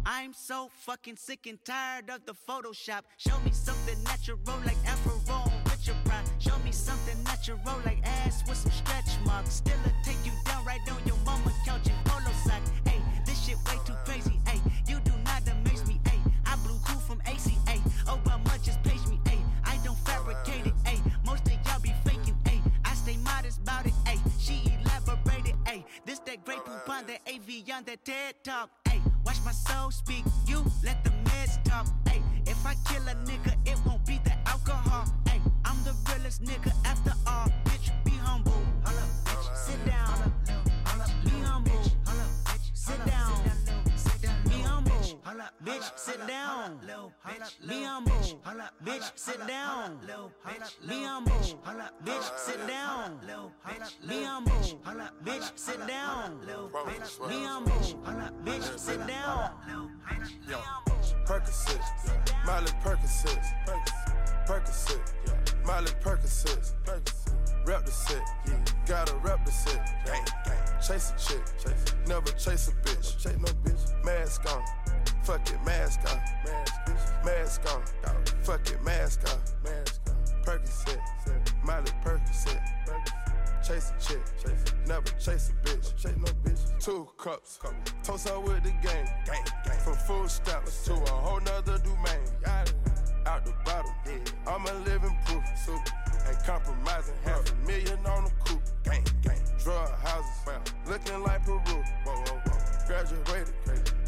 [0.06, 3.02] I'm so fucking sick and tired of the Photoshop.
[3.18, 5.20] Show me something natural like Afro
[5.64, 6.24] with your pride.
[6.38, 9.54] Show me something natural like ass with some stretch marks.
[9.54, 11.17] Still a take you down right on your
[27.78, 28.70] on that TED talk.
[28.88, 30.24] Hey, watch my soul speak.
[30.46, 31.86] You let the meds talk.
[32.08, 35.04] Hey, if I kill a nigga, it won't be the alcohol.
[35.28, 37.07] Hey, I'm the realest nigga after
[45.88, 46.80] Bitch, sit down.
[47.26, 48.12] Bitch, Be humble.
[48.84, 49.98] Bitch, sit down.
[50.86, 51.32] Be humble.
[52.04, 53.20] Bitch, sit down.
[54.06, 54.52] Be humble.
[55.24, 56.40] Bitch, sit down.
[57.28, 57.72] Be humble.
[58.44, 59.50] Bitch, sit down.
[60.48, 60.58] Yo,
[61.26, 61.80] Percocet,
[62.44, 63.44] Molly Percocet,
[64.46, 66.72] Percocet, Molly Percocet,
[67.68, 68.22] rep the set,
[68.86, 69.86] gotta rep the set,
[70.80, 71.94] chase a chick, chase.
[72.06, 74.62] never chase a bitch, chase no bitch, mask on,
[75.22, 76.18] fuck it, mask on,
[77.26, 77.82] mask on,
[78.42, 80.16] fuck it, mask on, Mask on.
[80.44, 80.98] Percocet,
[81.62, 82.58] Molly Percocet,
[83.62, 84.64] chase a chick, chase.
[84.86, 87.58] never chase a bitch, chase no bitch, two cups,
[88.02, 92.28] toast out with the gang, gang, gang, from food stamps to a whole nother domain,
[93.28, 93.92] out the bottom,
[94.46, 95.92] I'm a living proof, super,
[96.28, 101.58] ain't compromising, half a million on the coupe, gang, gang, drug houses, looking like Peru,
[101.58, 103.54] whoa, whoa, whoa, graduated,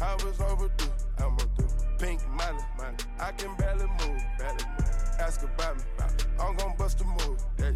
[0.01, 1.65] I was overdue, I'm a do,
[1.99, 5.83] pink money, money, I can barely move, barely move, ask about me,
[6.39, 7.75] I'm gon' bust a move, that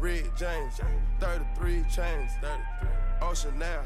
[0.00, 0.78] Rick James,
[1.18, 2.88] 33 chains, 33.
[3.30, 3.80] Ocean now,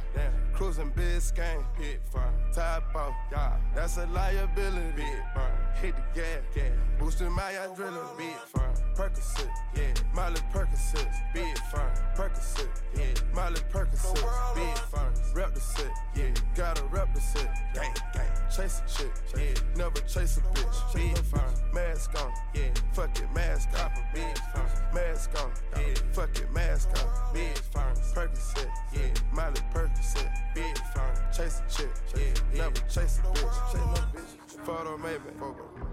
[0.53, 6.43] cruising Biscayne, hit fire, top off, yeah, that's a liability, big fire, hit the gas,
[6.55, 13.61] gas, boosting my adrenaline, big fire, Percocet, yeah, Molly Percocet, big fire, Percocet, yeah, Molly
[13.71, 18.99] Percocet, big fire, rep the set, yeah, gotta rep the set, gang, gang, chase a
[18.99, 23.91] chick, yeah, never chase a bitch, big fire, mask on, yeah, fuck it, mask on,
[24.13, 30.29] big fire, mask on, yeah, fuck it, mask on, big fire, Percocet, yeah, Molly Percocet,
[30.55, 35.31] big fire, chase a chick, yeah, never chase a bitch, chase no bitch, photo maybe,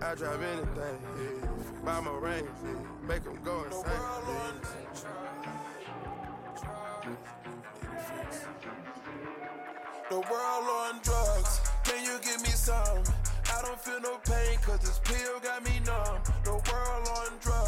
[0.01, 3.91] I drive anything, yeah, buy my rings, yeah, make them go insane,
[10.09, 13.03] The world on drugs, can you give me some?
[13.51, 16.21] I don't feel no pain cause this pill got me numb.
[16.43, 17.64] The world on drugs.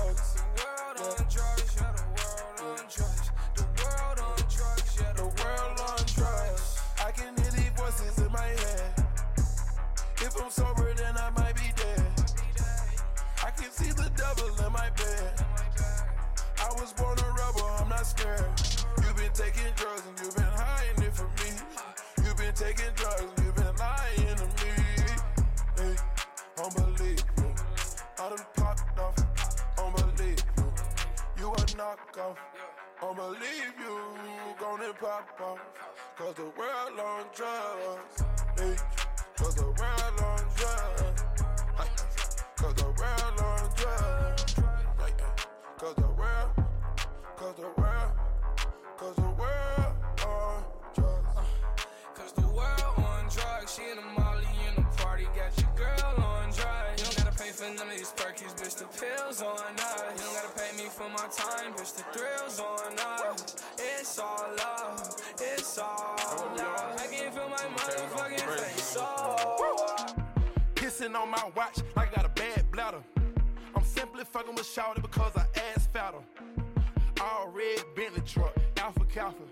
[32.28, 32.38] off.
[33.02, 33.98] I'ma leave you,
[34.60, 35.60] gonna pop off.
[36.18, 38.24] Cause the world on drugs.
[38.58, 38.76] Hey,
[39.38, 41.24] cause the world on drugs.
[41.78, 41.90] Hey,
[42.58, 44.56] cause the world on drugs.
[44.56, 45.14] Hey,
[45.78, 46.50] cause the world,
[47.36, 47.87] cause the world.
[59.00, 60.04] Pills on us.
[60.16, 63.56] You don't gotta pay me for my time, bitch, the thrills on us.
[63.78, 66.16] It's all love, it's all
[66.58, 67.00] love.
[67.00, 70.06] I can feel my motherfucking face, oh.
[70.76, 73.04] Kissing on my watch like I got a bad bladder.
[73.76, 75.46] I'm simply fucking with Shawty because I
[75.76, 76.18] ass fatter.
[77.22, 79.44] All red Bentley truck, Alpha Kappa.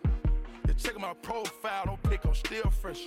[0.68, 3.02] You check my profile, don't pick, I'm still fresh.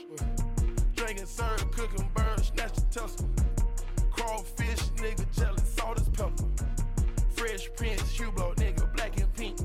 [0.95, 3.27] Drinking, serve, cooking birds, snatch the Tesla.
[4.11, 5.78] Crawfish, nigga, jelly, salt is pepper.
[7.77, 9.59] Prince, Hublot, nigga, black and pink.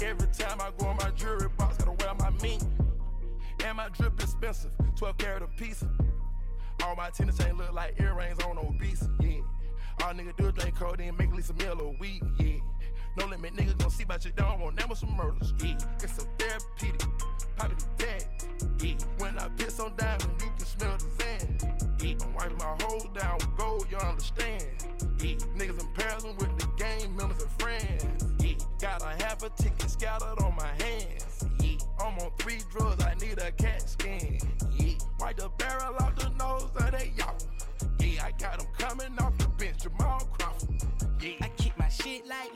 [0.00, 2.62] Every time I go on my jewelry box, gotta wear my mink.
[3.64, 5.84] And my drip expensive, 12 karat a piece.
[6.82, 9.40] All my tennis ain't look like earrings on obese, yeah.
[10.02, 12.58] All nigga do is drink codeine, make Lisa Mill or weed, yeah.
[13.18, 15.76] No limit, nigga gon' see about your dog on them with some murders, yeah.
[16.02, 17.06] It's so therapeutic,
[17.56, 18.24] poppin' the tag,
[18.82, 18.94] yeah.
[19.18, 22.14] When I piss on diamond, you can smell the sand, yeah.
[22.24, 24.64] I'm wiping my hoes down with gold, you understand,
[25.18, 25.34] yeah.
[25.56, 26.59] Niggas in Paris with
[28.80, 31.76] Got a half a ticket scattered on my hands, yeah.
[31.98, 34.38] I'm on three drugs, I need a cat scan,
[34.72, 34.94] yeah.
[35.18, 37.36] Wipe the barrel off the nose of that y'all.
[37.98, 40.82] Yeah, I got them coming off the bench, Jamal Crawford.
[41.20, 41.32] Yeah.
[41.42, 42.54] I keep my shit like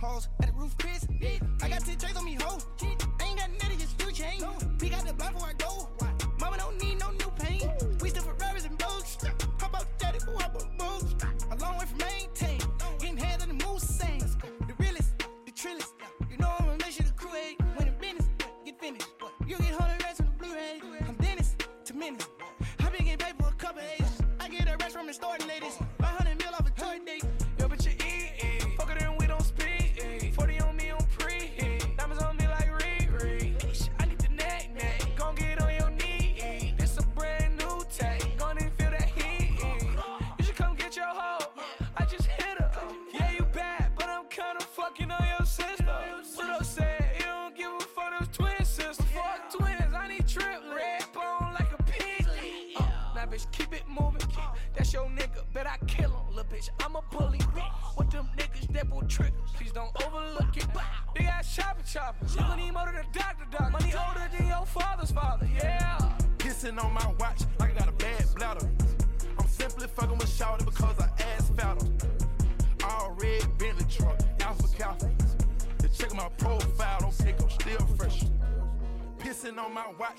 [0.00, 0.74] hoes at the roof.
[1.20, 1.38] Yeah.
[1.62, 2.58] I got 10 chains on me, ho.
[2.82, 4.42] I ain't got nothing, just two chain.
[4.80, 5.69] We got the block before I go.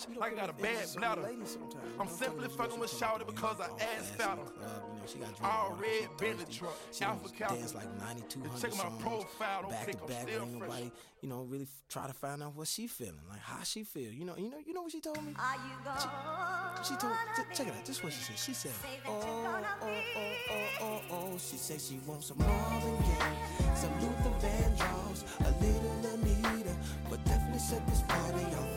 [0.09, 1.29] On like I got a bad bladder.
[1.99, 3.65] I'm simply fucking with Shawty because I
[3.97, 4.41] ass fatter.
[5.43, 7.55] All red Bentley truck, Alpha Kappa.
[7.55, 10.21] Dance like 92 You check my profile, don't back pick, to I'm back.
[10.21, 10.69] still Ain't fresh.
[10.69, 10.91] nobody,
[11.21, 14.11] you know, really try to find out what she feeling, like how she feel.
[14.11, 15.33] You know, you know, you know what she told me.
[15.37, 17.13] Are you She, she told.
[17.35, 17.85] ch- check it out.
[17.85, 18.37] This is what she said.
[18.37, 18.71] She said,
[19.07, 19.87] Oh, oh, oh,
[20.51, 21.37] oh, oh, oh.
[21.37, 26.75] She said she wants some Marvin Gaye, some Luther Vandross, a little Anita,
[27.09, 28.70] but definitely set this party alright.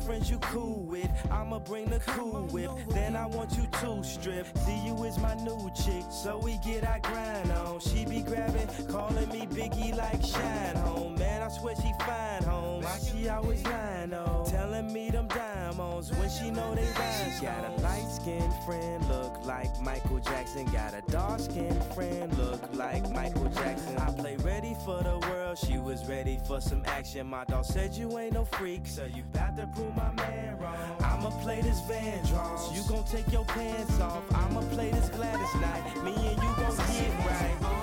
[0.00, 1.10] Friends you cool with.
[1.30, 2.70] I'ma bring the cool whip.
[2.90, 4.46] Then I want you to strip.
[4.58, 6.04] See you is my new chick.
[6.10, 7.80] So we get our grind on.
[7.80, 11.14] She be grabbing, calling me Biggie like Shine Home.
[11.16, 12.82] Man, I swear she fine home.
[12.82, 14.46] Why she always lying on?
[14.46, 17.42] Telling me them diamonds when she know they rhyme.
[17.42, 20.66] Got a light skinned friend, look like Michael Jackson.
[20.66, 23.96] Got a dark skinned friend, look like Michael Jackson.
[23.98, 25.19] I play ready for the
[25.66, 27.26] she was ready for some action.
[27.26, 30.96] My dog said you ain't no freak, so you bout to prove my man wrong.
[31.00, 32.74] I'ma play this Van Draws.
[32.74, 34.22] You gon' take your pants off.
[34.34, 36.04] I'ma play this Gladys night.
[36.04, 37.79] Me and you gon' get right.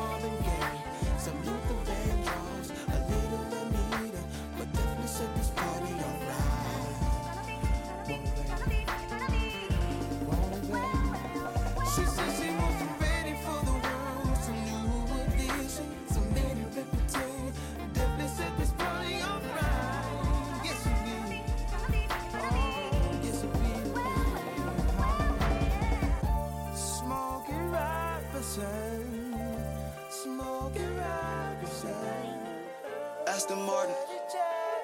[33.48, 33.96] Aston Martin,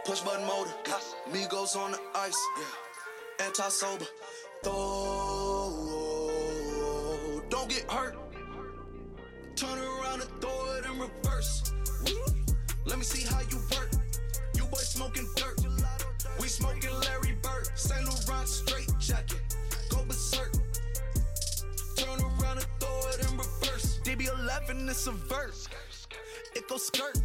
[0.05, 0.72] push button motor,
[1.30, 3.45] Migos on the ice, Yeah.
[3.45, 4.07] anti sober.
[4.64, 4.72] Throw,
[7.49, 8.16] don't get hurt.
[9.57, 11.74] Turn around and throw it in reverse.
[12.86, 13.91] Let me see how you work.
[14.53, 15.59] You boys smoking dirt.
[16.39, 17.68] We smoking Larry Bird.
[17.76, 19.41] Saint Laurent straight jacket.
[19.89, 20.53] Go berserk.
[21.97, 23.99] Turn around and throw it in reverse.
[24.05, 25.68] DB11 is a verse.
[26.55, 27.18] It go skirt.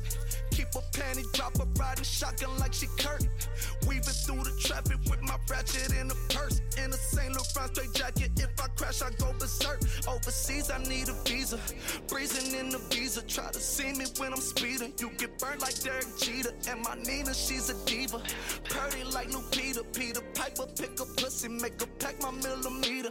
[0.58, 3.22] Keep a panty dropper riding shotgun like she Kurt.
[3.86, 6.60] Weaving through the traffic with my ratchet in a purse.
[6.76, 8.32] In a Saint Laurent straight jacket.
[8.36, 9.78] If I crash, I go berserk.
[10.08, 11.60] Overseas, I need a visa.
[12.08, 13.22] Breezing in the visa.
[13.22, 14.92] Try to see me when I'm speeding.
[14.98, 16.50] You get burned like Derek Jeter.
[16.68, 18.20] And my Nina, she's a diva.
[18.68, 19.84] Purdy like new Peter.
[19.94, 23.10] Peter Piper, pick a pussy, make her pack my millimeter.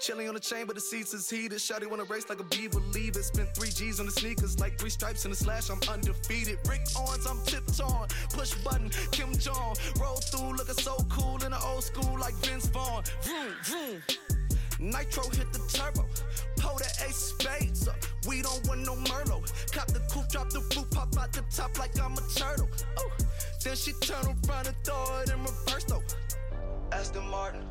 [0.00, 1.58] Chilling on the chain, but the seats is heated.
[1.58, 2.80] Shotty wanna race like a beaver.
[2.94, 3.24] Leave it.
[3.24, 5.68] Spent three G's on the sneakers, like three stripes in the slash.
[5.68, 6.58] I'm undefeated.
[6.66, 8.08] Rick Owens, I'm tiptoeing.
[8.30, 9.74] Push button, Kim Jong.
[10.00, 13.02] Roll through, looking so cool in the old school, like Vince Vaughn.
[13.22, 14.02] Vroom, vroom.
[14.78, 16.04] Nitro hit the turbo.
[16.58, 17.96] Pull the ace spades up.
[18.28, 19.50] We don't want no Merlot.
[19.72, 22.68] Cop the coupe, drop the boot, pop out the top like I'm a turtle.
[22.98, 23.10] Oh.
[23.64, 26.02] Then she turn around and throw it in reverse though.
[26.92, 27.64] Aston Martin,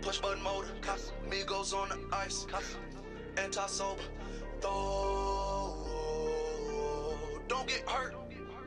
[0.00, 0.68] push button motor.
[1.28, 2.46] Migos on the ice.
[3.36, 4.02] Anti sober.
[4.60, 5.76] Throw.
[7.48, 8.14] Don't get hurt.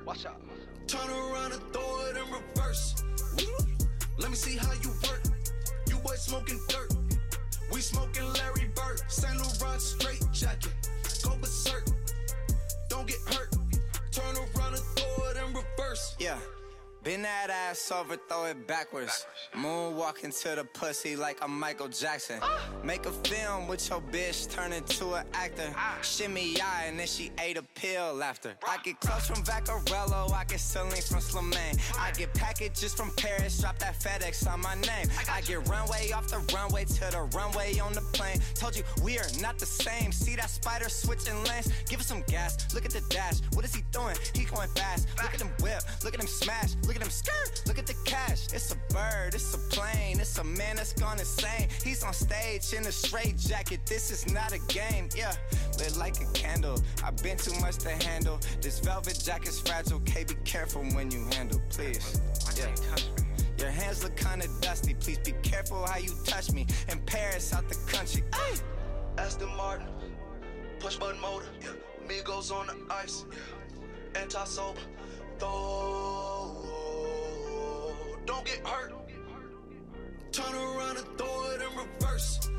[0.07, 0.41] Watch out.
[0.87, 3.03] Turn around and throw it in reverse.
[4.17, 5.21] Let me see how you work.
[5.89, 6.93] You boys smoking dirt.
[7.73, 9.01] We smoking Larry Bird.
[9.09, 10.71] Saint Laurent straight jacket.
[11.23, 11.87] Go berserk.
[12.87, 13.53] Don't get hurt.
[14.13, 16.15] Turn around and throw it in reverse.
[16.19, 16.37] Yeah.
[17.07, 19.25] Bend that ass over, throw it backwards.
[19.55, 22.41] Moonwalk into the pussy like I'm Michael Jackson.
[22.83, 25.73] Make a film with your bitch, turn into an actor.
[26.01, 28.57] Shimmy eye, and then she ate a pill after.
[28.67, 31.79] I get clothes from Vaccarello, I get ceilings from Slimane.
[31.97, 35.07] I get packages from Paris, drop that FedEx on my name.
[35.31, 38.41] I get runway off the runway to the runway on the plane.
[38.55, 40.11] Told you we are not the same.
[40.11, 41.71] See that spider switching lanes?
[41.87, 42.73] Give us some gas.
[42.75, 43.35] Look at the dash.
[43.53, 44.17] What is he doing?
[44.33, 45.07] He going fast.
[45.23, 45.83] Look at him whip.
[46.03, 46.75] Look at him smash.
[46.85, 47.61] Look at him skirt.
[47.67, 48.47] Look at the cash.
[48.53, 49.33] It's a bird.
[49.33, 50.19] It's a plane.
[50.19, 51.69] It's a man that's gone insane.
[51.83, 53.81] He's on stage in a straight jacket.
[53.85, 55.09] This is not a game.
[55.15, 55.33] Yeah,
[55.77, 56.81] lit like a candle.
[57.03, 58.39] I've been too much to handle.
[58.61, 59.99] This velvet jacket's fragile.
[60.01, 62.19] K, be careful when you handle, please.
[62.57, 62.73] Yeah.
[63.57, 64.93] Your hands look kinda dusty.
[64.93, 66.67] Please be careful how you touch me.
[66.89, 68.23] In Paris, out the country.
[68.33, 68.55] Ay!
[69.17, 69.87] Aston Martin,
[70.79, 71.47] push button motor.
[72.07, 73.25] Migos on the ice.
[74.15, 74.79] Anti sober.
[75.39, 76.66] Throw
[78.27, 78.91] don't get hurt.
[80.33, 82.49] Turn around and throw it in reverse.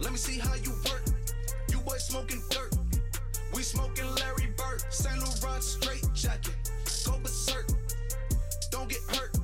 [0.00, 1.04] Let me see how you work.
[1.70, 2.74] You boys smoking dirt.
[3.54, 4.82] We smoking Larry Bird.
[4.88, 5.18] St.
[5.18, 6.54] Laurent straight jacket.
[7.04, 7.68] Go berserk.
[8.70, 9.36] Don't get hurt.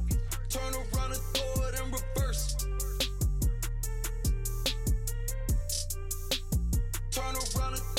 [0.48, 2.56] Turn around and throw it in reverse.
[7.10, 7.89] Turn around and